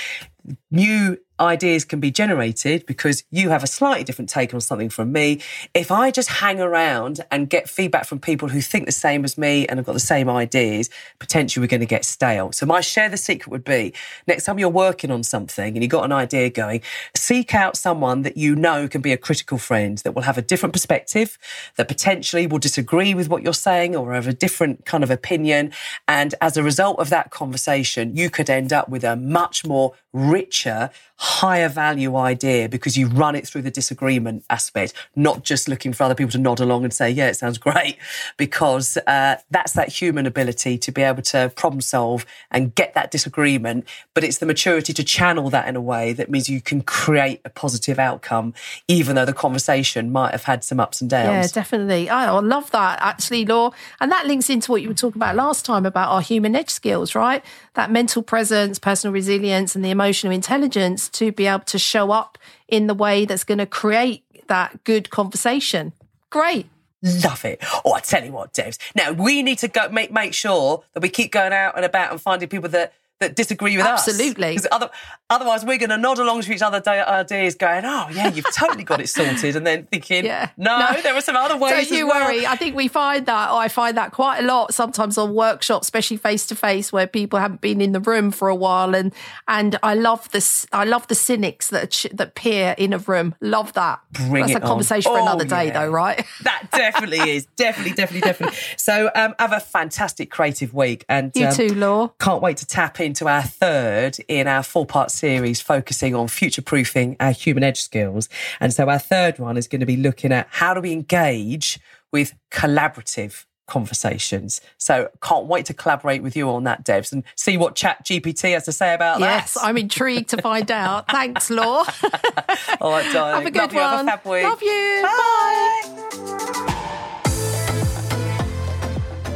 new 0.71 1.19
ideas 1.41 1.85
can 1.85 2.01
be 2.01 2.11
generated 2.11 2.87
because 2.87 3.25
you 3.31 3.51
have 3.51 3.63
a 3.63 3.67
slightly 3.67 4.05
different 4.05 4.29
take 4.29 4.55
on 4.55 4.61
something 4.61 4.89
from 4.89 5.13
me. 5.13 5.41
If 5.75 5.91
I 5.91 6.11
just 6.11 6.29
hang 6.29 6.61
around 6.61 7.25
and 7.31 7.51
get 7.51 7.69
feedback 7.69 8.07
from 8.07 8.21
people 8.21 8.49
who 8.49 8.61
think 8.61 8.87
the 8.87 8.93
same 8.93 9.25
as 9.25 9.37
me 9.37 9.67
and 9.67 9.79
have 9.79 9.87
got 9.87 9.95
the 9.95 10.01
same 10.01 10.29
ideas, 10.29 10.91
potentially 11.19 11.63
we're 11.63 11.69
going 11.69 11.81
to 11.81 11.87
get 11.87 12.05
stale. 12.05 12.53
So 12.53 12.67
my 12.67 12.81
share 12.81 13.09
the 13.09 13.17
secret 13.17 13.51
would 13.51 13.65
be 13.65 13.93
next 14.27 14.45
time 14.45 14.59
you're 14.59 14.69
working 14.69 15.11
on 15.11 15.23
something 15.23 15.75
and 15.75 15.83
you've 15.83 15.91
got 15.91 16.05
an 16.05 16.13
idea 16.13 16.51
going, 16.51 16.83
seek 17.17 17.55
out 17.55 17.77
someone 17.77 18.23
that 18.23 18.37
you 18.37 18.55
know 18.55 18.89
can 18.89 19.01
be 19.01 19.13
a 19.13 19.17
critical 19.17 19.59
friend 19.59 19.99
that 19.99 20.15
will 20.15 20.23
have 20.23 20.39
a 20.39 20.43
different 20.43 20.73
perspective, 20.73 21.39
that 21.77 21.89
potentially 21.89 22.47
will 22.47 22.59
disagree 22.59 23.15
with 23.15 23.29
what 23.29 23.43
you're 23.43 23.53
saying 23.53 23.97
or 23.97 24.13
have 24.13 24.29
a 24.29 24.33
different 24.33 24.85
kind 24.85 25.03
of 25.03 25.11
opinion. 25.11 25.73
And 26.07 26.35
as 26.41 26.57
a 26.57 26.63
result 26.63 26.99
of 26.99 27.11
that 27.11 27.31
conversation, 27.31 28.17
you 28.17 28.31
could 28.31 28.49
end 28.49 28.73
up 28.73 28.89
with 28.89 29.05
a 29.05 29.17
much 29.17 29.65
more 29.67 29.95
richer, 30.13 30.91
higher 31.25 31.71
value 31.71 32.17
idea 32.17 32.69
because 32.69 32.99
you 32.99 33.07
run 33.07 33.35
it 33.35 33.49
through 33.49 33.63
the 33.63 33.71
disagreement 33.71 34.45
aspect, 34.51 34.93
not 35.17 35.43
just 35.43 35.71
looking 35.71 35.91
for 35.95 36.05
other 36.05 36.15
people 36.15 36.31
to 36.31 36.37
nod 36.37 36.61
along 36.61 36.85
and 36.85 36.93
say, 36.93 37.11
yeah, 37.11 37.29
it 37.29 37.35
sounds 37.35 37.57
great, 37.57 37.97
because 38.37 38.99
uh, 39.07 39.37
that's 39.51 39.73
that 39.73 39.89
human 39.89 40.27
ability 40.27 40.77
to 40.77 40.93
be 40.93 41.01
able 41.01 41.23
to 41.23 41.51
problem 41.57 41.81
solve 41.81 42.27
and 42.51 42.75
get 42.75 42.93
that 42.93 43.11
disagreement. 43.11 43.87
But 44.13 44.23
it's 44.23 44.37
the 44.37 44.45
maturity 44.45 44.93
to 44.93 45.03
channel 45.03 45.49
that 45.49 45.67
in 45.67 45.77
a 45.77 45.81
way 45.81 46.13
that 46.13 46.31
means 46.31 46.51
you 46.51 46.61
can 46.61 46.83
create 46.83 47.41
a 47.47 47.49
positive 47.49 47.99
outcome, 47.99 48.53
even 48.87 49.17
though 49.17 49.25
the 49.25 49.33
conversation 49.33 50.13
might 50.13 50.33
have 50.33 50.45
had 50.45 50.63
some 50.63 50.79
ups 50.79 51.01
and 51.01 51.09
downs. 51.09 51.51
Yeah, 51.51 51.55
definitely. 51.55 52.11
I, 52.11 52.27
I 52.27 52.39
love 52.41 52.71
that 52.73 52.99
actually, 53.01 53.47
Law. 53.47 53.71
And 53.99 54.13
that 54.13 54.27
links 54.27 54.51
into 54.51 54.71
what 54.71 54.83
you 54.83 54.89
were 54.89 54.95
talking 54.95 55.19
about 55.19 55.37
last 55.37 55.65
time 55.65 55.87
about 55.87 56.11
our 56.11 56.21
human 56.21 56.55
edge 56.55 56.69
skills, 56.69 57.15
right? 57.15 57.43
That 57.73 57.91
mental 57.91 58.23
presence, 58.23 58.79
personal 58.79 59.15
resilience, 59.15 59.75
and 59.75 59.83
the 59.83 59.91
emotional 59.91 60.35
intelligence 60.35 61.09
to 61.15 61.33
be 61.33 61.47
able 61.47 61.65
to 61.65 61.79
show 61.79 62.11
up 62.11 62.39
in 62.69 62.87
the 62.87 62.95
way 62.95 63.25
that's 63.25 63.45
going 63.45 63.59
to 63.59 63.67
create 63.67 64.23
that 64.49 64.85
good 64.85 65.11
conversation. 65.11 65.93
Great. 66.31 66.67
Love 67.03 67.45
it. 67.45 67.63
Oh, 67.85 67.93
I 67.93 68.01
tell 68.01 68.25
you 68.25 68.33
what, 68.33 68.53
Debs. 68.55 68.79
Now 68.95 69.13
we 69.13 69.43
need 69.43 69.59
to 69.59 69.69
go 69.69 69.89
make 69.91 70.11
make 70.11 70.33
sure 70.33 70.85
that 70.95 71.03
we 71.03 71.11
keep 71.11 71.33
going 71.33 71.53
out 71.53 71.77
and 71.77 71.85
about 71.85 72.13
and 72.13 72.21
finding 72.21 72.49
people 72.49 72.71
that 72.71 72.95
that 73.21 73.37
disagree 73.37 73.77
with 73.77 73.87
Absolutely. 73.87 74.57
us. 74.57 74.67
Absolutely. 74.67 74.99
Otherwise, 75.31 75.65
we're 75.65 75.79
going 75.79 75.91
to 75.91 75.97
nod 75.97 76.19
along 76.19 76.43
to 76.43 76.53
each 76.53 76.63
other 76.63 76.83
ideas, 76.87 77.55
going, 77.55 77.85
"Oh, 77.85 78.09
yeah, 78.13 78.29
you've 78.29 78.45
totally 78.55 78.85
got 78.85 79.01
it 79.01 79.09
sorted," 79.09 79.57
and 79.57 79.67
then 79.67 79.87
thinking, 79.87 80.25
yeah. 80.25 80.51
no, 80.57 80.79
no, 80.79 81.01
there 81.01 81.15
are 81.15 81.21
some 81.21 81.37
other 81.37 81.57
ways." 81.57 81.89
Don't 81.89 81.99
you 81.99 82.09
well. 82.09 82.27
worry. 82.27 82.47
I 82.47 82.57
think 82.57 82.77
we 82.77 82.89
find 82.89 83.25
that. 83.27 83.51
I 83.51 83.69
find 83.69 83.97
that 83.97 84.13
quite 84.13 84.41
a 84.41 84.47
lot 84.47 84.75
sometimes 84.75 85.17
on 85.17 85.35
workshops, 85.35 85.87
especially 85.87 86.19
face 86.19 86.47
to 86.49 86.55
face, 86.55 86.93
where 86.93 87.07
people 87.07 87.39
haven't 87.39 87.61
been 87.61 87.81
in 87.81 87.93
the 87.93 88.01
room 88.01 88.31
for 88.31 88.49
a 88.49 88.55
while, 88.55 88.95
and 88.95 89.15
and 89.49 89.79
I 89.83 89.95
love 89.95 90.31
this. 90.33 90.67
I 90.73 90.85
love 90.85 91.09
the 91.09 91.15
cynics 91.15 91.69
that 91.69 92.05
that 92.13 92.35
peer 92.35 92.75
in 92.77 92.93
a 92.93 92.99
room. 92.99 93.35
Love 93.41 93.73
that. 93.75 94.01
Bring 94.13 94.47
That's 94.47 94.57
a 94.57 94.61
conversation 94.61 95.11
on. 95.11 95.19
for 95.19 95.23
another 95.23 95.45
oh, 95.45 95.49
day, 95.49 95.67
yeah. 95.67 95.81
though, 95.81 95.91
right? 95.91 96.25
That 96.43 96.69
definitely 96.73 97.37
is. 97.37 97.47
Definitely, 97.57 97.95
definitely, 97.95 98.21
definitely. 98.21 98.59
So, 98.77 99.11
um, 99.15 99.35
have 99.39 99.53
a 99.53 99.61
fantastic 99.61 100.31
creative 100.31 100.75
week, 100.75 101.05
and 101.09 101.33
you 101.35 101.47
um, 101.47 101.55
too, 101.55 101.75
Law. 101.75 102.09
Can't 102.19 102.43
wait 102.43 102.59
to 102.59 102.67
tap 102.67 103.01
into 103.05 103.29
our 103.29 103.43
third 103.43 104.17
in 104.29 104.49
our 104.49 104.63
four 104.63 104.87
part 104.87 105.11
series 105.11 105.61
focusing 105.61 106.15
on 106.15 106.29
future 106.29 106.63
proofing 106.63 107.17
our 107.21 107.33
human 107.33 107.63
edge 107.63 107.81
skills. 107.81 108.29
And 108.61 108.73
so 108.73 108.89
our 108.89 108.99
third 108.99 109.39
one 109.39 109.57
is 109.57 109.69
going 109.69 109.81
to 109.81 109.87
be 109.87 109.97
looking 109.97 110.33
at 110.33 110.49
how 110.51 110.75
do 110.75 110.81
we 110.81 110.93
engage 110.93 111.79
with 112.13 112.35
collaborative 112.51 113.45
conversations. 113.67 114.61
So 114.79 115.09
can't 115.23 115.47
wait 115.47 115.67
to 115.67 115.75
collaborate 115.75 116.23
with 116.23 116.37
you 116.37 116.49
on 116.51 116.65
that, 116.65 116.85
Debs, 116.85 117.13
and 117.13 117.25
see 117.37 117.57
what 117.57 117.75
Chat 117.75 118.05
GPT 118.05 118.53
has 118.53 118.65
to 118.65 118.73
say 118.73 118.95
about 118.95 119.21
yes, 119.21 119.55
that. 119.55 119.61
Yes, 119.61 119.69
I'm 119.69 119.79
intrigued 119.79 120.31
to 120.31 120.43
find 120.43 120.71
out. 120.71 121.09
Thanks, 121.09 121.51
Law. 121.51 121.85
All 122.81 122.91
right, 122.91 123.13
darling. 123.13 123.35
Have 123.37 123.47
a 123.47 123.51
good 123.51 123.73
Love 123.73 123.75
one. 123.75 124.05
You. 124.05 124.11
Have 124.11 124.27
a. 124.27 124.43
Love 124.43 124.63
you. 124.63 125.03
Bye. 125.03 125.81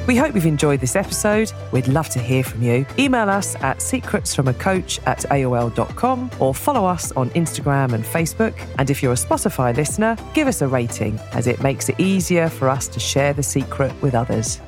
We 0.08 0.16
hope 0.16 0.34
you've 0.34 0.46
enjoyed 0.46 0.80
this 0.80 0.96
episode. 0.96 1.52
We'd 1.70 1.86
love 1.86 2.08
to 2.08 2.18
hear 2.18 2.42
from 2.42 2.62
you. 2.62 2.86
Email 2.98 3.28
us 3.28 3.54
at 3.56 3.80
secretsfromacoach 3.80 5.06
at 5.06 5.18
aol.com 5.18 6.30
or 6.40 6.54
follow 6.54 6.86
us 6.86 7.12
on 7.12 7.28
Instagram 7.30 7.92
and 7.92 8.02
Facebook. 8.02 8.58
And 8.78 8.88
if 8.88 9.02
you're 9.02 9.12
a 9.12 9.16
Spotify 9.16 9.76
listener, 9.76 10.16
give 10.32 10.48
us 10.48 10.62
a 10.62 10.66
rating 10.66 11.20
as 11.32 11.46
it 11.46 11.62
makes 11.62 11.90
it 11.90 12.00
easier 12.00 12.48
for 12.48 12.70
us 12.70 12.88
to 12.88 12.98
share 12.98 13.34
the 13.34 13.42
secret 13.42 13.92
with 14.00 14.14
others. 14.14 14.62